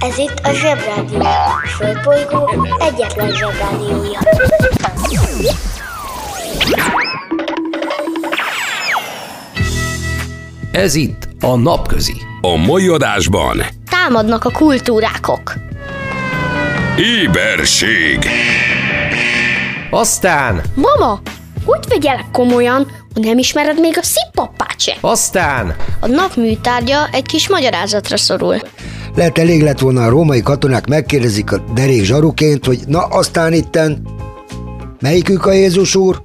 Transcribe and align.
Ez 0.00 0.18
itt 0.18 0.40
a 0.42 0.52
Zsebrádió. 0.52 1.20
A 1.20 1.66
Földbolygó 1.76 2.50
egyetlen 2.80 3.30
Zsebrádiója. 3.34 4.18
Ez 10.72 10.94
itt 10.94 11.28
a 11.40 11.56
Napközi. 11.56 12.16
A 12.40 12.56
mai 12.56 12.88
adásban 12.88 13.62
Támadnak 13.90 14.44
a 14.44 14.50
kultúrákok. 14.50 15.52
éberség, 16.98 18.18
Aztán, 19.90 20.62
Mama, 20.74 21.20
hogy 21.64 21.78
vegyelek 21.88 22.24
komolyan, 22.32 22.90
hogy 23.14 23.22
nem 23.24 23.38
ismered 23.38 23.80
még 23.80 23.98
a 23.98 24.02
szippapát 24.02 24.80
se? 24.80 24.96
aztán, 25.00 25.76
A 26.00 26.06
nap 26.06 26.36
műtárgya 26.36 27.08
egy 27.12 27.26
kis 27.26 27.48
magyarázatra 27.48 28.16
szorul. 28.16 28.56
Lehet 29.14 29.38
elég 29.38 29.62
lett 29.62 29.78
volna 29.78 30.04
a 30.04 30.08
római 30.08 30.42
katonák 30.42 30.86
megkérdezik 30.86 31.52
a 31.52 31.58
derék 31.74 32.04
zsaruként, 32.04 32.66
hogy 32.66 32.80
na 32.86 33.00
aztán 33.04 33.52
itten 33.52 34.06
melyikük 35.00 35.46
a 35.46 35.52
Jézus 35.52 35.94
úr? 35.94 36.22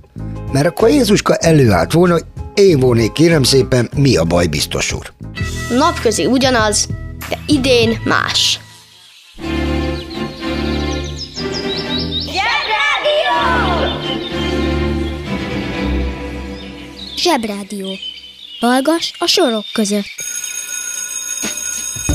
Mert 0.52 0.66
akkor 0.66 0.90
Jézuska 0.90 1.36
előállt 1.36 1.92
volna, 1.92 2.14
hogy 2.14 2.26
én 2.54 2.80
volnék 2.80 3.12
kérem 3.12 3.44
szépen, 3.44 3.90
mi 3.96 4.18
a 4.18 4.24
baj 4.24 4.48
biztos 4.48 4.94
úr. 4.94 5.14
Napközi 5.78 6.26
ugyanaz, 6.26 6.88
de 7.30 7.40
idén 7.48 8.02
más. 8.06 8.60
Zsebrádió. 17.18 17.88
Hallgass 18.60 19.12
a 19.18 19.28
sorok 19.28 19.66
között. 19.74 20.37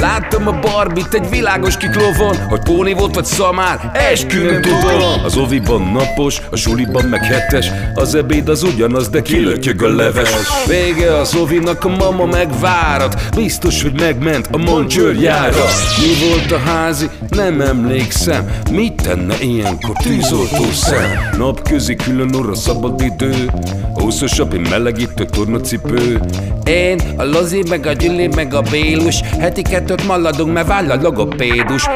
Láttam 0.00 0.46
a 0.46 0.58
barbit 0.58 1.14
egy 1.14 1.30
világos 1.30 1.76
kiklovon 1.76 2.36
Hogy 2.48 2.62
póni 2.62 2.92
volt 2.92 3.14
vagy 3.14 3.24
szamár, 3.24 3.90
eskü 3.94 4.50
nem 4.50 4.62
tudom 4.62 5.24
Az 5.24 5.36
oviban 5.36 5.82
napos, 5.82 6.40
a 6.50 6.56
suliban 6.56 7.04
meg 7.04 7.24
hetes 7.24 7.70
Az 7.94 8.14
ebéd 8.14 8.48
az 8.48 8.62
ugyanaz, 8.62 9.08
de 9.08 9.22
kilötyög 9.22 9.82
a 9.82 9.88
leves. 9.88 10.30
Vége 10.66 11.16
az 11.16 11.34
ovinak, 11.34 11.84
a 11.84 11.88
mama 11.88 12.24
megvárat 12.24 13.34
Biztos, 13.36 13.82
hogy 13.82 14.00
megment 14.00 14.48
a 14.52 14.56
moncsőrjára 14.56 15.64
Mi 15.98 16.28
volt 16.28 16.52
a 16.52 16.58
házi? 16.58 17.08
Nem 17.28 17.60
emlékszem. 17.60 18.50
Mit 18.70 19.02
tenne 19.02 19.34
ilyenkor 19.40 19.96
tűzoltó 20.02 20.64
szem? 20.72 21.28
Napközi 21.38 21.96
külön 21.96 22.34
orra 22.34 22.54
szabad 22.54 23.00
idő 23.00 23.50
Húszosabb, 23.94 24.54
én 24.54 24.66
melegítő 24.70 25.24
tornacipő. 25.24 26.20
Én, 26.64 27.00
a 27.16 27.24
Lozi, 27.24 27.62
meg 27.68 27.86
a 27.86 27.92
Gyüli, 27.92 28.26
meg 28.26 28.54
a 28.54 28.60
Bélus 28.60 29.20
Heti 29.38 29.62
kettőt 29.88 30.06
maladunk, 30.06 30.52
mert 30.52 30.66
váll 30.66 30.90
a 30.90 30.94
logopédus 30.94 31.86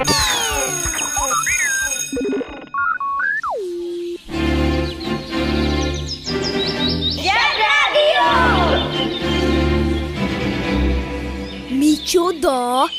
Micsoda? 11.68 12.90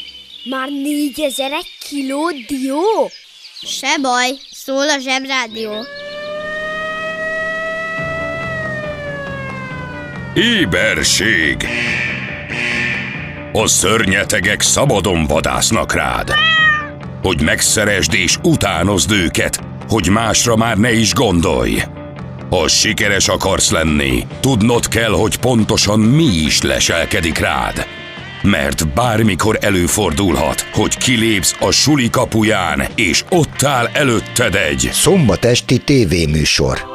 Már 0.49 0.69
négyezer 0.69 1.51
egy 1.51 1.69
kiló 1.79 2.29
dió? 2.47 3.09
Se 3.61 3.97
baj, 4.01 4.29
szól 4.51 4.89
a 4.89 4.99
Zsebrádió. 4.99 5.71
Éberség 10.33 11.67
A 13.55 13.67
szörnyetegek 13.67 14.61
szabadon 14.61 15.25
vadásznak 15.25 15.93
rád. 15.93 16.33
Hogy 17.21 17.41
megszeresd 17.41 18.13
és 18.13 18.37
utánozd 18.43 19.11
őket 19.11 19.59
Hogy 19.89 20.09
másra 20.09 20.55
már 20.55 20.77
ne 20.77 20.91
is 20.91 21.13
gondolj. 21.13 21.83
Ha 22.49 22.67
sikeres 22.67 23.27
akarsz 23.27 23.71
lenni 23.71 24.27
Tudnod 24.39 24.87
kell, 24.87 25.11
hogy 25.11 25.37
pontosan 25.37 25.99
mi 25.99 26.23
is 26.23 26.61
leselkedik 26.61 27.37
rád. 27.37 27.85
Mert 28.41 28.93
bármikor 28.93 29.57
előfordulhat, 29.61 30.61
hogy 30.61 30.97
kilépsz 30.97 31.55
a 31.59 31.71
suli 31.71 32.09
kapuján, 32.09 32.87
és 32.95 33.23
ott 33.29 33.63
áll 33.63 33.89
előtted 33.93 34.55
egy 34.55 34.89
Szombat 34.91 35.45
esti 35.45 35.77
tévéműsor. 35.77 36.92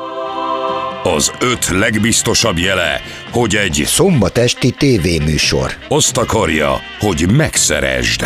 Az 1.14 1.32
öt 1.40 1.68
legbiztosabb 1.68 2.58
jele, 2.58 3.00
hogy 3.30 3.54
egy 3.54 3.82
Szombat 3.86 4.38
esti 4.38 4.70
tévéműsor. 4.70 5.72
azt 5.88 6.16
akarja, 6.16 6.80
hogy 6.98 7.30
megszeresd. 7.36 8.24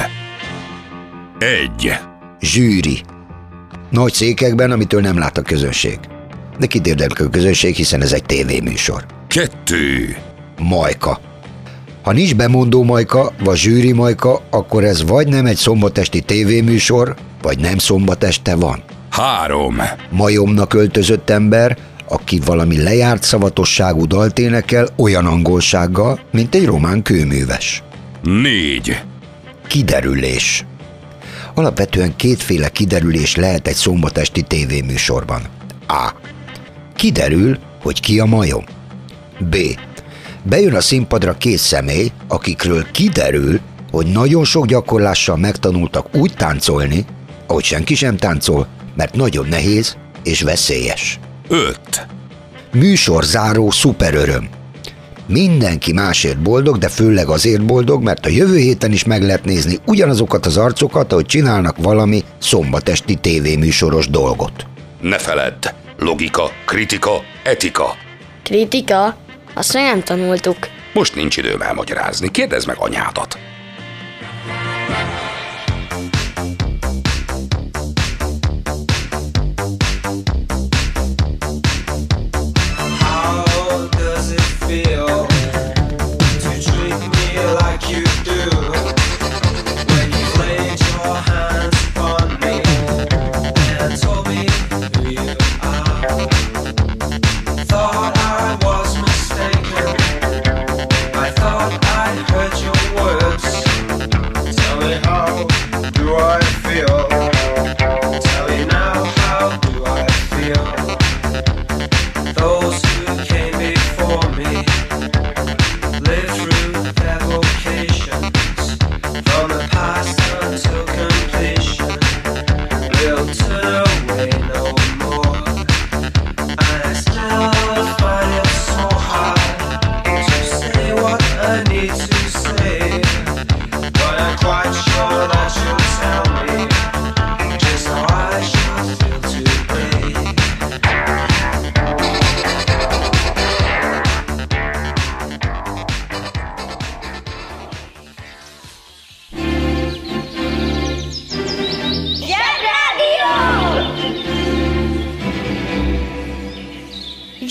Egy. 1.38 1.92
Zsűri. 2.40 3.02
Nagy 3.90 4.12
székekben, 4.12 4.70
amitől 4.70 5.00
nem 5.00 5.18
lát 5.18 5.38
a 5.38 5.42
közönség. 5.42 5.98
De 6.58 6.66
kit 6.66 6.86
érdekel 6.86 7.26
a 7.26 7.30
közönség, 7.30 7.74
hiszen 7.74 8.02
ez 8.02 8.12
egy 8.12 8.24
tévéműsor. 8.24 9.04
Kettő. 9.26 10.16
Majka. 10.58 11.20
Ha 12.02 12.12
nincs 12.12 12.34
bemondó 12.34 12.82
majka, 12.82 13.32
vagy 13.44 13.56
zsűri 13.56 13.92
majka, 13.92 14.42
akkor 14.50 14.84
ez 14.84 15.02
vagy 15.04 15.28
nem 15.28 15.46
egy 15.46 15.56
szombatesti 15.56 16.20
tévéműsor, 16.20 17.14
vagy 17.42 17.58
nem 17.58 17.78
szombat 17.78 18.24
este 18.24 18.54
van. 18.54 18.82
Három. 19.10 19.76
Majomnak 20.10 20.74
öltözött 20.74 21.30
ember, 21.30 21.78
aki 22.08 22.40
valami 22.44 22.82
lejárt 22.82 23.22
szavatosságú 23.22 24.06
dalt 24.06 24.38
énekel 24.38 24.88
olyan 24.96 25.26
angolsággal, 25.26 26.20
mint 26.30 26.54
egy 26.54 26.64
román 26.64 27.02
kőműves. 27.02 27.82
Négy. 28.22 29.00
Kiderülés. 29.66 30.64
Alapvetően 31.54 32.16
kétféle 32.16 32.68
kiderülés 32.68 33.36
lehet 33.36 33.68
egy 33.68 33.74
szombatesti 33.74 34.42
tévéműsorban. 34.42 35.42
A. 35.88 36.10
Kiderül, 36.94 37.58
hogy 37.82 38.00
ki 38.00 38.20
a 38.20 38.24
majom. 38.24 38.64
B. 39.38 39.56
Bejön 40.42 40.74
a 40.74 40.80
színpadra 40.80 41.32
két 41.32 41.58
személy, 41.58 42.12
akikről 42.28 42.90
kiderül, 42.90 43.60
hogy 43.90 44.06
nagyon 44.06 44.44
sok 44.44 44.66
gyakorlással 44.66 45.36
megtanultak 45.36 46.16
úgy 46.16 46.34
táncolni, 46.36 47.04
ahogy 47.46 47.64
senki 47.64 47.94
sem 47.94 48.16
táncol, 48.16 48.66
mert 48.96 49.14
nagyon 49.14 49.46
nehéz 49.48 49.96
és 50.22 50.42
veszélyes. 50.42 51.18
Öt. 51.52 52.06
Műsorzáró 52.72 53.70
szuperöröm. 53.70 54.48
Mindenki 55.26 55.92
másért 55.92 56.38
boldog, 56.42 56.78
de 56.78 56.88
főleg 56.88 57.28
azért 57.28 57.64
boldog, 57.64 58.02
mert 58.02 58.26
a 58.26 58.28
jövő 58.28 58.56
héten 58.56 58.92
is 58.92 59.04
meg 59.04 59.22
lehet 59.22 59.44
nézni 59.44 59.78
ugyanazokat 59.86 60.46
az 60.46 60.56
arcokat, 60.56 61.12
ahogy 61.12 61.26
csinálnak 61.26 61.76
valami 61.76 62.24
szombatesti 62.38 63.14
tévéműsoros 63.14 64.08
dolgot. 64.08 64.66
Ne 65.00 65.18
feledd. 65.18 65.66
Logika, 65.98 66.50
kritika, 66.66 67.22
etika. 67.44 67.96
Kritika? 68.42 69.16
Azt 69.54 69.74
még 69.74 69.82
nem 69.82 70.02
tanultuk. 70.02 70.56
Most 70.94 71.14
nincs 71.14 71.36
időm 71.36 71.60
elmagyarázni. 71.60 72.30
Kérdezd 72.30 72.66
meg 72.66 72.76
anyádat. 72.78 73.38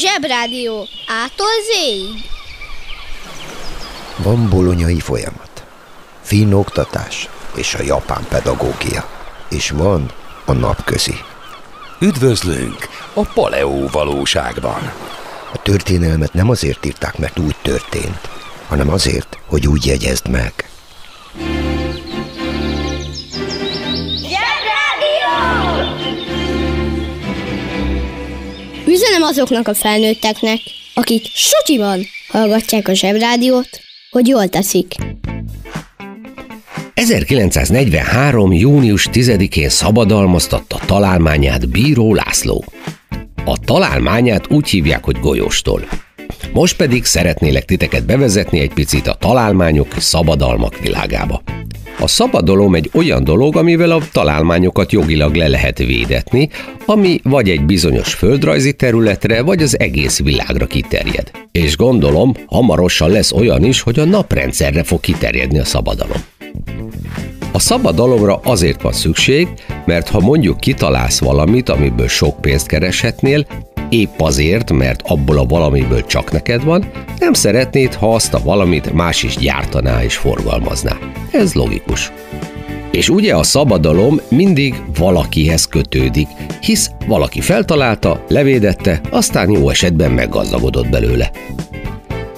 Zsebrádió. 0.01 0.87
Ától 1.07 1.47
zéig. 1.73 2.29
Van 4.17 4.49
bolonyai 4.49 4.99
folyamat, 4.99 5.63
finn 6.21 6.53
oktatás 6.53 7.29
és 7.55 7.73
a 7.73 7.83
japán 7.83 8.25
pedagógia. 8.29 9.09
És 9.49 9.69
van 9.69 10.11
a 10.45 10.53
napközi. 10.53 11.15
Üdvözlünk 11.99 12.77
a 13.13 13.21
Paleó 13.33 13.87
valóságban. 13.91 14.93
A 15.53 15.61
történelmet 15.61 16.33
nem 16.33 16.49
azért 16.49 16.85
írták, 16.85 17.17
mert 17.17 17.39
úgy 17.39 17.55
történt, 17.61 18.29
hanem 18.67 18.89
azért, 18.89 19.37
hogy 19.45 19.67
úgy 19.67 19.85
jegyezd 19.85 20.29
meg. 20.29 20.70
Üzenem 28.91 29.21
azoknak 29.21 29.67
a 29.67 29.73
felnőtteknek, 29.73 30.59
akik 30.93 31.25
sutyiban 31.33 31.99
hallgatják 32.27 32.87
a 32.87 32.93
Zsebrádiót, 32.93 33.69
hogy 34.09 34.27
jól 34.27 34.47
teszik. 34.47 34.95
1943. 36.93 38.53
június 38.53 39.07
10-én 39.11 39.69
szabadalmaztatta 39.69 40.79
találmányát 40.85 41.69
Bíró 41.69 42.13
László. 42.13 42.65
A 43.45 43.57
találmányát 43.65 44.51
úgy 44.51 44.69
hívják, 44.69 45.03
hogy 45.03 45.19
golyóstól. 45.19 45.87
Most 46.53 46.75
pedig 46.75 47.05
szeretnélek 47.05 47.65
titeket 47.65 48.05
bevezetni 48.05 48.59
egy 48.59 48.73
picit 48.73 49.07
a 49.07 49.13
találmányok 49.13 49.93
szabadalmak 49.97 50.79
világába. 50.79 51.41
A 51.99 52.07
szabadalom 52.07 52.75
egy 52.75 52.89
olyan 52.93 53.23
dolog, 53.23 53.55
amivel 53.55 53.91
a 53.91 54.01
találmányokat 54.11 54.91
jogilag 54.91 55.35
le 55.35 55.47
lehet 55.47 55.77
védetni, 55.77 56.49
ami 56.85 57.19
vagy 57.23 57.49
egy 57.49 57.65
bizonyos 57.65 58.13
földrajzi 58.13 58.73
területre, 58.73 59.41
vagy 59.41 59.61
az 59.61 59.79
egész 59.79 60.19
világra 60.19 60.65
kiterjed. 60.65 61.31
És 61.51 61.77
gondolom, 61.77 62.33
hamarosan 62.45 63.09
lesz 63.09 63.31
olyan 63.31 63.63
is, 63.63 63.81
hogy 63.81 63.99
a 63.99 64.05
naprendszerre 64.05 64.83
fog 64.83 64.99
kiterjedni 64.99 65.59
a 65.59 65.65
szabadalom. 65.65 66.23
A 67.51 67.59
szabadalomra 67.59 68.39
azért 68.43 68.81
van 68.81 68.91
szükség, 68.91 69.47
mert 69.85 70.09
ha 70.09 70.19
mondjuk 70.19 70.59
kitalálsz 70.59 71.19
valamit, 71.19 71.69
amiből 71.69 72.07
sok 72.07 72.41
pénzt 72.41 72.67
kereshetnél, 72.67 73.45
épp 73.89 74.19
azért, 74.19 74.71
mert 74.71 75.01
abból 75.07 75.37
a 75.37 75.45
valamiből 75.45 76.05
csak 76.05 76.31
neked 76.31 76.63
van, 76.63 76.91
nem 77.19 77.33
szeretnéd, 77.33 77.93
ha 77.93 78.13
azt 78.13 78.33
a 78.33 78.41
valamit 78.43 78.93
más 78.93 79.23
is 79.23 79.35
gyártaná 79.35 80.03
és 80.03 80.15
forgalmazná. 80.15 80.97
Ez 81.31 81.53
logikus. 81.53 82.11
És 82.91 83.09
ugye 83.09 83.35
a 83.35 83.43
szabadalom 83.43 84.19
mindig 84.29 84.75
valakihez 84.97 85.65
kötődik, 85.65 86.27
hisz 86.61 86.91
valaki 87.07 87.41
feltalálta, 87.41 88.25
levédette, 88.27 89.01
aztán 89.09 89.49
jó 89.49 89.69
esetben 89.69 90.11
meggazdagodott 90.11 90.89
belőle. 90.89 91.31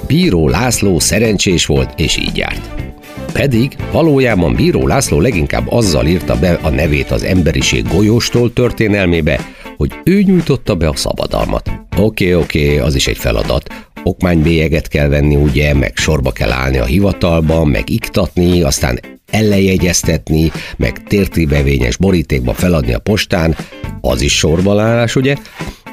Bíró 0.08 0.48
László 0.48 1.00
szerencsés 1.00 1.66
volt, 1.66 2.00
és 2.00 2.18
így 2.18 2.38
járt. 2.38 2.93
Pedig 3.34 3.76
valójában 3.92 4.56
Bíró 4.56 4.88
László 4.88 5.20
leginkább 5.20 5.72
azzal 5.72 6.06
írta 6.06 6.40
be 6.40 6.60
a 6.62 6.70
nevét 6.70 7.12
az 7.12 7.24
emberiség 7.24 7.88
golyóstól 7.88 8.54
történelmébe, 8.54 9.40
hogy 9.78 9.92
ő 10.04 10.22
nyújtotta 10.22 10.76
be 10.76 10.88
a 10.88 10.96
szabadalmat. 10.96 11.72
Oké, 11.98 12.34
oké, 12.34 12.78
az 12.78 12.96
is 12.96 13.08
egy 13.08 13.18
feladat. 13.18 13.70
Okmánybélyeget 14.04 14.88
kell 14.88 15.08
venni, 15.08 15.36
ugye, 15.36 15.74
meg 15.74 15.92
sorba 15.96 16.32
kell 16.32 16.52
állni 16.52 16.78
a 16.78 16.86
hivatalban, 16.86 17.68
meg 17.68 17.90
iktatni, 17.90 18.62
aztán 18.62 19.00
ellenjegyeztetni, 19.32 20.52
meg 20.78 21.04
tértibevényes 21.04 21.98
borítékba 21.98 22.54
feladni 22.54 22.94
a 22.94 23.00
postán, 23.00 23.56
az 24.02 24.22
is 24.22 24.38
sorbalállás, 24.38 25.16
ugye? 25.16 25.36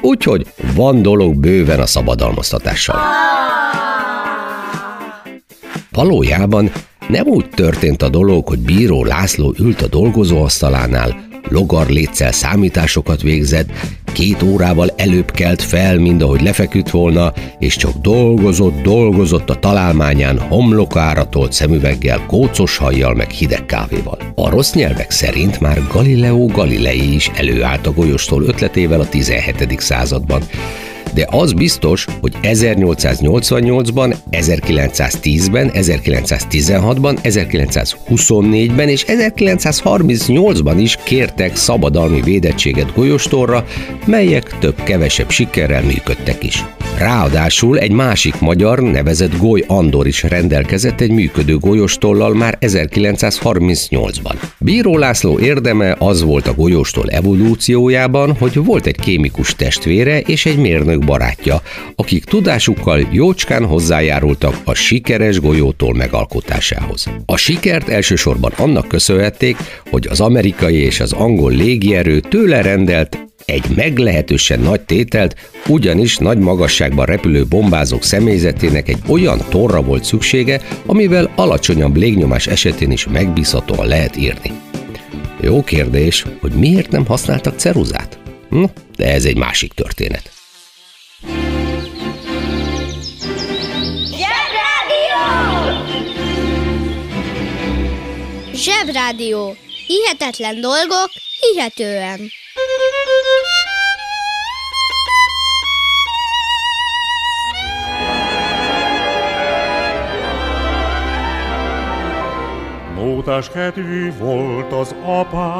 Úgyhogy 0.01 0.47
van 0.75 1.01
dolog 1.01 1.35
bőven 1.35 1.79
a 1.79 1.85
szabadalmaztatással. 1.85 2.99
Valójában 5.91 6.71
nem 7.07 7.27
úgy 7.27 7.49
történt 7.49 8.01
a 8.01 8.09
dolog, 8.09 8.47
hogy 8.47 8.59
bíró 8.59 9.03
László 9.03 9.53
ült 9.59 9.81
a 9.81 9.87
dolgozóasztalánál, 9.87 11.29
logarléccel 11.49 12.31
számításokat 12.31 13.21
végzett, 13.21 13.69
két 14.13 14.43
órával 14.43 14.93
előbb 14.95 15.31
kelt 15.31 15.61
fel, 15.61 15.97
mint 15.97 16.21
ahogy 16.21 16.41
lefeküdt 16.41 16.89
volna, 16.89 17.33
és 17.59 17.75
csak 17.75 17.97
dolgozott, 17.97 18.81
dolgozott 18.81 19.49
a 19.49 19.59
találmányán 19.59 20.39
homlokára 20.39 21.29
tolt 21.29 21.51
szemüveggel, 21.53 22.25
kócos 22.27 22.77
hajjal 22.77 23.13
meg 23.13 23.29
hideg 23.29 23.65
kávéval. 23.65 24.17
A 24.35 24.49
rossz 24.49 24.73
nyelvek 24.73 25.11
szerint 25.11 25.59
már 25.59 25.87
Galileo 25.91 26.45
Galilei 26.45 27.13
is 27.13 27.31
előállt 27.35 27.87
a 27.87 27.93
golyóstól 27.93 28.43
ötletével 28.43 28.99
a 28.99 29.09
17. 29.09 29.79
században, 29.79 30.41
de 31.13 31.27
az 31.29 31.53
biztos, 31.53 32.05
hogy 32.21 32.33
1888-ban, 32.41 34.15
1910-ben, 34.31 35.71
1916-ban, 35.73 37.17
1924-ben 37.23 38.89
és 38.89 39.05
1938-ban 39.07 40.75
is 40.77 40.97
kértek 41.03 41.55
szabadalmi 41.55 42.21
védettséget 42.21 42.93
golyostorra, 42.95 43.65
melyek 44.05 44.57
több-kevesebb 44.59 45.29
sikerrel 45.29 45.83
működtek 45.83 46.43
is. 46.43 46.63
Ráadásul 46.97 47.79
egy 47.79 47.91
másik 47.91 48.39
magyar, 48.39 48.79
nevezett 48.79 49.37
Goly 49.37 49.63
Andor 49.67 50.07
is 50.07 50.23
rendelkezett 50.23 51.01
egy 51.01 51.11
működő 51.11 51.57
golyóstollal 51.57 52.33
már 52.33 52.57
1938-ban. 52.61 54.35
Bíró 54.59 54.97
László 54.97 55.39
érdeme 55.39 55.95
az 55.99 56.21
volt 56.23 56.47
a 56.47 56.53
golyóstól 56.53 57.09
evolúciójában, 57.09 58.35
hogy 58.37 58.63
volt 58.63 58.85
egy 58.85 58.99
kémikus 58.99 59.55
testvére 59.55 60.19
és 60.19 60.45
egy 60.45 60.57
mérnök 60.57 61.00
barátja, 61.05 61.61
akik 61.95 62.23
tudásukkal 62.23 63.07
jócskán 63.11 63.65
hozzájárultak 63.65 64.55
a 64.63 64.73
sikeres 64.73 65.39
golyótól 65.39 65.93
megalkotásához. 65.93 67.07
A 67.25 67.37
sikert 67.37 67.89
elsősorban 67.89 68.51
annak 68.57 68.87
köszönhették, 68.87 69.57
hogy 69.89 70.07
az 70.07 70.19
amerikai 70.19 70.75
és 70.75 70.99
az 70.99 71.13
angol 71.13 71.51
légierő 71.51 72.19
tőle 72.19 72.61
rendelt 72.61 73.29
egy 73.45 73.65
meglehetősen 73.75 74.59
nagy 74.59 74.81
tételt, 74.81 75.35
ugyanis 75.67 76.17
nagy 76.17 76.37
magasságban 76.37 77.05
repülő 77.05 77.45
bombázók 77.45 78.03
személyzetének 78.03 78.89
egy 78.89 78.99
olyan 79.07 79.41
torra 79.49 79.81
volt 79.81 80.03
szüksége, 80.03 80.61
amivel 80.85 81.31
alacsonyabb 81.35 81.95
légnyomás 81.95 82.47
esetén 82.47 82.91
is 82.91 83.07
megbízhatóan 83.07 83.87
lehet 83.87 84.17
írni. 84.17 84.51
Jó 85.41 85.63
kérdés, 85.63 86.25
hogy 86.41 86.51
miért 86.51 86.91
nem 86.91 87.05
használtak 87.05 87.59
ceruzát? 87.59 88.19
Hm, 88.49 88.63
de 88.97 89.13
ez 89.13 89.25
egy 89.25 89.37
másik 89.37 89.73
történet. 89.73 90.31
Zsebrádió. 98.53 99.55
Hihetetlen 99.87 100.61
dolgok, 100.61 101.09
hihetően. 101.39 102.31
Nótás 112.95 113.49
kedvű 113.49 114.11
volt 114.17 114.73
az 114.73 114.95
apám. 115.03 115.51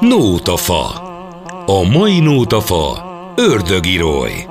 Nótafa. 0.00 1.03
A 1.66 1.82
mai 1.82 2.20
nótafa 2.20 3.04
ördögiroly. 3.36 4.46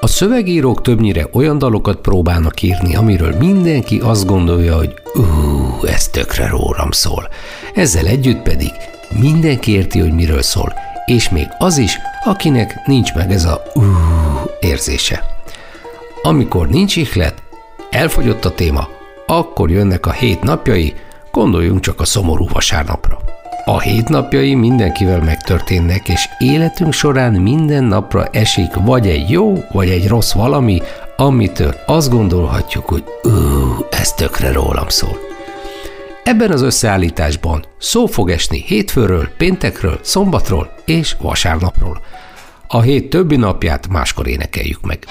A 0.00 0.06
szövegírók 0.06 0.82
többnyire 0.82 1.26
olyan 1.32 1.58
dalokat 1.58 2.00
próbálnak 2.00 2.62
írni, 2.62 2.96
amiről 2.96 3.36
mindenki 3.38 3.98
azt 3.98 4.26
gondolja, 4.26 4.76
hogy 4.76 4.94
ú, 5.14 5.86
ez 5.86 6.08
tökre 6.08 6.48
rólam 6.48 6.90
szól. 6.90 7.28
Ezzel 7.74 8.06
együtt 8.06 8.42
pedig 8.42 8.72
mindenki 9.20 9.72
érti, 9.72 9.98
hogy 9.98 10.12
miről 10.12 10.42
szól, 10.42 10.72
és 11.06 11.28
még 11.28 11.46
az 11.58 11.78
is, 11.78 11.98
akinek 12.24 12.86
nincs 12.86 13.14
meg 13.14 13.32
ez 13.32 13.44
a 13.44 13.62
ú 13.74 13.82
érzése. 14.60 15.24
Amikor 16.22 16.68
nincs 16.68 16.96
ihlet, 16.96 17.42
elfogyott 17.90 18.44
a 18.44 18.54
téma, 18.54 18.88
akkor 19.26 19.70
jönnek 19.70 20.06
a 20.06 20.12
hét 20.12 20.42
napjai, 20.42 20.94
gondoljunk 21.30 21.80
csak 21.80 22.00
a 22.00 22.04
szomorú 22.04 22.46
vasárnapra. 22.52 23.27
A 23.68 23.80
hét 23.80 24.08
napjai 24.08 24.54
mindenkivel 24.54 25.20
megtörténnek, 25.20 26.08
és 26.08 26.28
életünk 26.38 26.92
során 26.92 27.32
minden 27.32 27.84
napra 27.84 28.26
esik 28.26 28.74
vagy 28.74 29.06
egy 29.06 29.30
jó, 29.30 29.64
vagy 29.72 29.88
egy 29.88 30.08
rossz 30.08 30.32
valami, 30.32 30.82
amitől 31.16 31.74
azt 31.86 32.10
gondolhatjuk, 32.10 32.84
hogy 32.84 33.04
ú, 33.22 33.30
ez 33.90 34.12
tökre 34.12 34.52
rólam 34.52 34.88
szól. 34.88 35.18
Ebben 36.24 36.50
az 36.50 36.62
összeállításban 36.62 37.64
szó 37.78 38.06
fog 38.06 38.30
esni 38.30 38.64
hétfőről, 38.66 39.28
péntekről, 39.36 39.98
szombatról 40.02 40.72
és 40.84 41.16
vasárnapról. 41.20 42.00
A 42.68 42.80
hét 42.80 43.10
többi 43.10 43.36
napját 43.36 43.88
máskor 43.88 44.28
énekeljük 44.28 44.80
meg. 44.86 45.06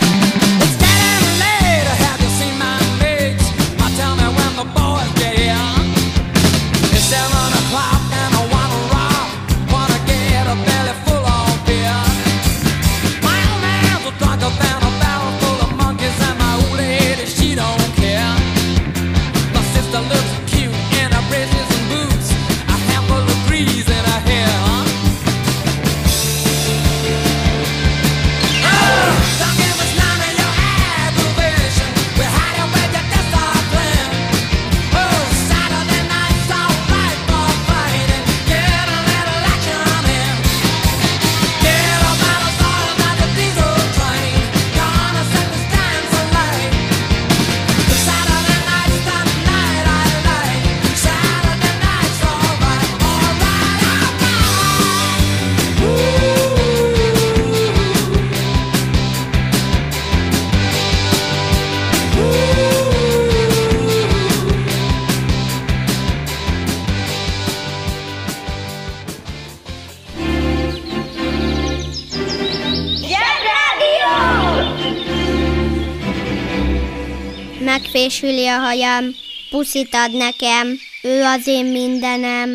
Megfésüli 78.22 78.48
a 78.48 78.60
hajam, 78.60 79.06
puszit 79.50 79.94
ad 79.94 80.18
nekem, 80.18 80.68
ő 81.04 81.24
az 81.24 81.48
én 81.48 81.66
mindenem. 81.66 82.50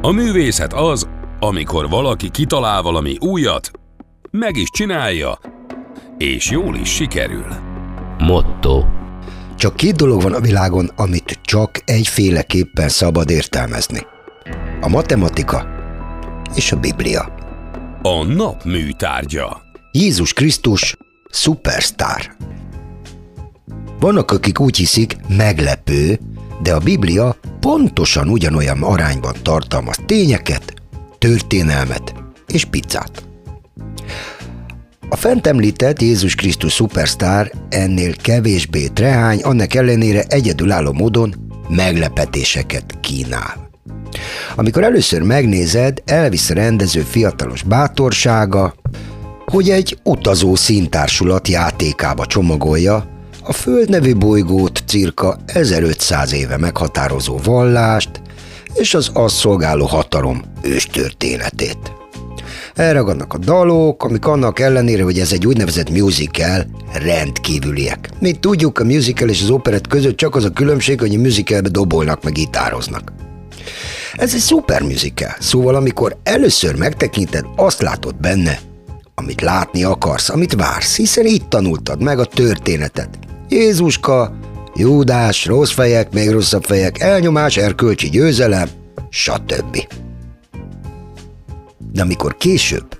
A 0.00 0.10
művészet 0.10 0.72
az, 0.72 1.08
amikor 1.40 1.88
valaki 1.88 2.30
kitalál 2.30 2.82
valami 2.82 3.16
újat, 3.20 3.70
meg 4.30 4.56
is 4.56 4.68
csinálja, 4.70 5.38
és 6.18 6.50
jól 6.50 6.76
is 6.76 6.94
sikerül. 6.94 7.46
Motto. 8.18 8.84
Csak 9.56 9.76
két 9.76 9.96
dolog 9.96 10.22
van 10.22 10.32
a 10.32 10.40
világon, 10.40 10.90
amit 10.96 11.38
csak 11.42 11.70
egyféleképpen 11.84 12.88
szabad 12.88 13.30
értelmezni. 13.30 14.00
A 14.80 14.88
matematika 14.88 15.66
és 16.54 16.72
a 16.72 16.76
Biblia. 16.76 17.34
A 18.02 18.24
nap 18.24 18.64
műtárgya. 18.64 19.60
Jézus 19.92 20.32
Krisztus 20.32 20.96
szupersztár. 21.30 22.37
Vannak, 24.00 24.30
akik 24.30 24.60
úgy 24.60 24.76
hiszik, 24.76 25.16
meglepő, 25.36 26.18
de 26.62 26.74
a 26.74 26.78
Biblia 26.78 27.36
pontosan 27.60 28.28
ugyanolyan 28.28 28.82
arányban 28.82 29.34
tartalmaz 29.42 29.96
tényeket, 30.06 30.74
történelmet 31.18 32.14
és 32.46 32.64
pizzát. 32.64 33.22
A 35.08 35.16
fent 35.16 35.46
említett 35.46 36.02
Jézus 36.02 36.34
Krisztus 36.34 36.72
szupersztár 36.72 37.52
ennél 37.68 38.16
kevésbé 38.16 38.86
trehány, 38.86 39.40
annak 39.40 39.74
ellenére 39.74 40.22
egyedülálló 40.28 40.92
módon 40.92 41.34
meglepetéseket 41.68 43.00
kínál. 43.00 43.70
Amikor 44.56 44.82
először 44.82 45.22
megnézed, 45.22 46.02
elvisz 46.04 46.50
a 46.50 46.54
rendező 46.54 47.00
fiatalos 47.00 47.62
bátorsága, 47.62 48.74
hogy 49.44 49.70
egy 49.70 49.98
utazó 50.02 50.54
színtársulat 50.54 51.48
játékába 51.48 52.26
csomagolja 52.26 53.16
a 53.48 53.52
Föld 53.52 53.88
nevű 53.88 54.14
bolygót 54.14 54.82
cirka 54.86 55.38
1500 55.46 56.32
éve 56.32 56.56
meghatározó 56.56 57.40
vallást 57.44 58.10
és 58.74 58.94
az 58.94 59.10
azt 59.12 59.34
szolgáló 59.34 59.86
hatalom 59.86 60.42
őstörténetét. 60.62 61.78
Elragadnak 62.74 63.34
a 63.34 63.38
dalok, 63.38 64.04
amik 64.04 64.26
annak 64.26 64.58
ellenére, 64.58 65.02
hogy 65.02 65.18
ez 65.18 65.32
egy 65.32 65.46
úgynevezett 65.46 65.90
musical, 65.90 66.66
rendkívüliek. 66.92 68.08
Mint 68.18 68.40
tudjuk, 68.40 68.78
a 68.78 68.84
musical 68.84 69.28
és 69.28 69.42
az 69.42 69.50
operett 69.50 69.86
között 69.86 70.16
csak 70.16 70.34
az 70.34 70.44
a 70.44 70.50
különbség, 70.50 71.00
hogy 71.00 71.14
a 71.14 71.20
musicalbe 71.20 71.68
dobolnak 71.68 72.22
meg 72.22 72.32
gitároznak. 72.32 73.12
Ez 74.14 74.34
egy 74.34 74.40
szuper 74.40 74.82
musical, 74.82 75.36
szóval 75.38 75.74
amikor 75.74 76.16
először 76.22 76.76
megtekinted, 76.76 77.44
azt 77.56 77.80
látod 77.80 78.14
benne, 78.14 78.58
amit 79.14 79.40
látni 79.40 79.84
akarsz, 79.84 80.28
amit 80.28 80.54
vársz, 80.54 80.96
hiszen 80.96 81.26
itt 81.26 81.48
tanultad 81.48 82.02
meg 82.02 82.18
a 82.18 82.24
történetet. 82.24 83.27
Jézuska, 83.48 84.38
Júdás, 84.74 85.46
rossz 85.46 85.72
fejek, 85.72 86.12
még 86.12 86.30
rosszabb 86.30 86.64
fejek, 86.64 87.00
elnyomás, 87.00 87.56
erkölcsi 87.56 88.08
győzelem, 88.08 88.68
stb. 89.10 89.86
De 91.92 92.02
amikor 92.02 92.36
később 92.36 92.98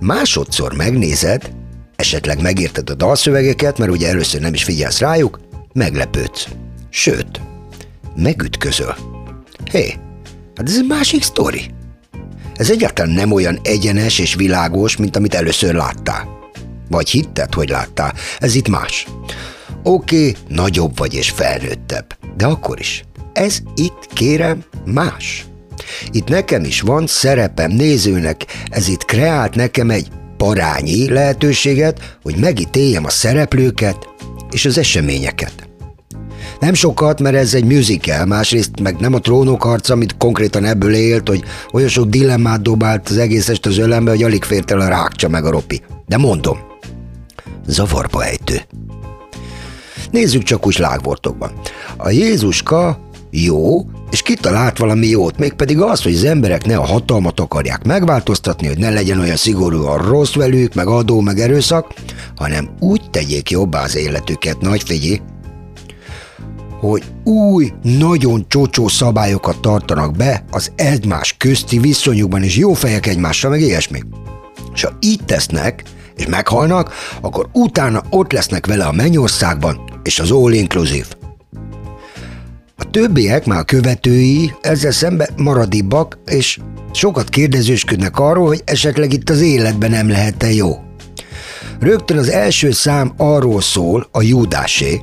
másodszor 0.00 0.74
megnézed, 0.74 1.50
esetleg 1.96 2.42
megérted 2.42 2.90
a 2.90 2.94
dalszövegeket, 2.94 3.78
mert 3.78 3.90
ugye 3.90 4.08
először 4.08 4.40
nem 4.40 4.54
is 4.54 4.64
figyelsz 4.64 4.98
rájuk, 4.98 5.40
meglepődsz. 5.72 6.48
Sőt, 6.90 7.40
megütközöl. 8.16 8.96
Hé, 9.70 9.94
hát 10.56 10.68
ez 10.68 10.76
egy 10.76 10.86
másik 10.86 11.22
sztori. 11.22 11.60
Ez 12.54 12.70
egyáltalán 12.70 13.12
nem 13.12 13.32
olyan 13.32 13.58
egyenes 13.62 14.18
és 14.18 14.34
világos, 14.34 14.96
mint 14.96 15.16
amit 15.16 15.34
először 15.34 15.74
láttál. 15.74 16.28
Vagy 16.88 17.08
hitted, 17.08 17.54
hogy 17.54 17.68
láttál. 17.68 18.14
Ez 18.38 18.54
itt 18.54 18.68
más. 18.68 19.06
Oké, 19.86 20.28
okay, 20.28 20.34
nagyobb 20.48 20.98
vagy 20.98 21.14
és 21.14 21.30
felnőttebb, 21.30 22.16
de 22.36 22.46
akkor 22.46 22.80
is. 22.80 23.04
Ez 23.32 23.58
itt, 23.74 24.08
kérem, 24.12 24.64
más. 24.84 25.46
Itt 26.10 26.28
nekem 26.28 26.64
is 26.64 26.80
van 26.80 27.06
szerepem 27.06 27.70
nézőnek, 27.70 28.44
ez 28.70 28.88
itt 28.88 29.04
kreált 29.04 29.54
nekem 29.54 29.90
egy 29.90 30.08
parányi 30.36 31.08
lehetőséget, 31.10 32.16
hogy 32.22 32.36
megítéljem 32.36 33.04
a 33.04 33.10
szereplőket 33.10 34.08
és 34.50 34.64
az 34.64 34.78
eseményeket. 34.78 35.68
Nem 36.60 36.74
sokat, 36.74 37.20
mert 37.20 37.36
ez 37.36 37.54
egy 37.54 37.64
musical, 37.64 38.24
másrészt 38.24 38.80
meg 38.80 38.96
nem 38.96 39.14
a 39.14 39.18
trónok 39.18 39.62
harca, 39.62 39.92
amit 39.92 40.16
konkrétan 40.16 40.64
ebből 40.64 40.94
élt, 40.94 41.28
hogy 41.28 41.42
olyan 41.72 41.88
sok 41.88 42.08
dilemmát 42.08 42.62
dobált 42.62 43.08
az 43.08 43.18
egész 43.18 43.48
est 43.48 43.66
az 43.66 43.78
ölembe, 43.78 44.10
hogy 44.10 44.22
alig 44.22 44.44
fért 44.44 44.70
el 44.70 44.80
a 44.80 44.88
rákcsa 44.88 45.28
meg 45.28 45.44
a 45.44 45.50
ropi. 45.50 45.82
De 46.06 46.16
mondom, 46.16 46.58
zavarba 47.66 48.24
ejtő. 48.24 48.60
Nézzük 50.14 50.42
csak 50.42 50.66
úgy 50.66 50.78
lágvortokban. 50.78 51.52
A 51.96 52.10
Jézuska 52.10 52.98
jó, 53.30 53.86
és 54.10 54.22
kitalált 54.22 54.78
valami 54.78 55.06
jót, 55.06 55.38
mégpedig 55.38 55.80
az, 55.80 56.02
hogy 56.02 56.14
az 56.14 56.24
emberek 56.24 56.66
ne 56.66 56.76
a 56.76 56.84
hatalmat 56.84 57.40
akarják 57.40 57.84
megváltoztatni, 57.84 58.66
hogy 58.66 58.78
ne 58.78 58.90
legyen 58.90 59.20
olyan 59.20 59.36
szigorúan 59.36 59.98
rossz 60.08 60.34
velük, 60.34 60.74
meg 60.74 60.86
adó, 60.86 61.20
meg 61.20 61.38
erőszak, 61.38 61.92
hanem 62.36 62.70
úgy 62.80 63.10
tegyék 63.10 63.50
jobbá 63.50 63.82
az 63.82 63.96
életüket, 63.96 64.60
nagy 64.60 64.82
figyelj, 64.82 65.20
hogy 66.80 67.02
új, 67.24 67.72
nagyon 67.82 68.44
csocsó 68.48 68.88
szabályokat 68.88 69.60
tartanak 69.60 70.16
be 70.16 70.44
az 70.50 70.72
egymás 70.76 71.36
közti 71.38 71.78
viszonyukban, 71.78 72.42
és 72.42 72.56
jó 72.56 72.72
fejek 72.72 73.06
egymással, 73.06 73.50
meg 73.50 73.60
ilyesmi. 73.60 74.00
És 74.74 74.82
ha 74.82 74.96
így 75.00 75.24
tesznek, 75.24 75.82
és 76.16 76.26
meghalnak, 76.26 76.92
akkor 77.20 77.48
utána 77.52 78.02
ott 78.10 78.32
lesznek 78.32 78.66
vele 78.66 78.84
a 78.84 78.92
mennyországban, 78.92 79.80
és 80.02 80.18
az 80.18 80.30
all 80.30 80.52
inclusive. 80.52 81.06
A 82.76 82.90
többiek, 82.90 83.46
már 83.46 83.58
a 83.58 83.64
követői, 83.64 84.54
ezzel 84.60 84.90
szemben 84.90 85.28
maradibbak, 85.36 86.18
és 86.26 86.58
sokat 86.92 87.28
kérdezősködnek 87.28 88.18
arról, 88.18 88.46
hogy 88.46 88.62
esetleg 88.64 89.12
itt 89.12 89.30
az 89.30 89.40
életben 89.40 89.90
nem 89.90 90.08
lehet-e 90.08 90.52
jó. 90.52 90.78
Rögtön 91.80 92.18
az 92.18 92.28
első 92.28 92.70
szám 92.70 93.12
arról 93.16 93.60
szól, 93.60 94.08
a 94.12 94.22
Júdásé, 94.22 95.00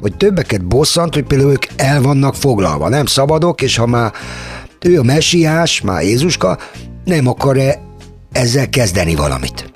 hogy 0.00 0.16
többeket 0.16 0.66
bosszant, 0.66 1.14
hogy 1.14 1.24
például 1.24 1.50
ők 1.50 1.66
el 1.76 2.02
vannak 2.02 2.34
foglalva, 2.34 2.88
nem 2.88 3.06
szabadok, 3.06 3.62
és 3.62 3.76
ha 3.76 3.86
már 3.86 4.12
ő 4.80 4.98
a 4.98 5.02
messiás, 5.02 5.80
már 5.80 6.02
Jézuska, 6.02 6.58
nem 7.04 7.26
akar-e 7.26 7.80
ezzel 8.32 8.68
kezdeni 8.68 9.14
valamit. 9.14 9.73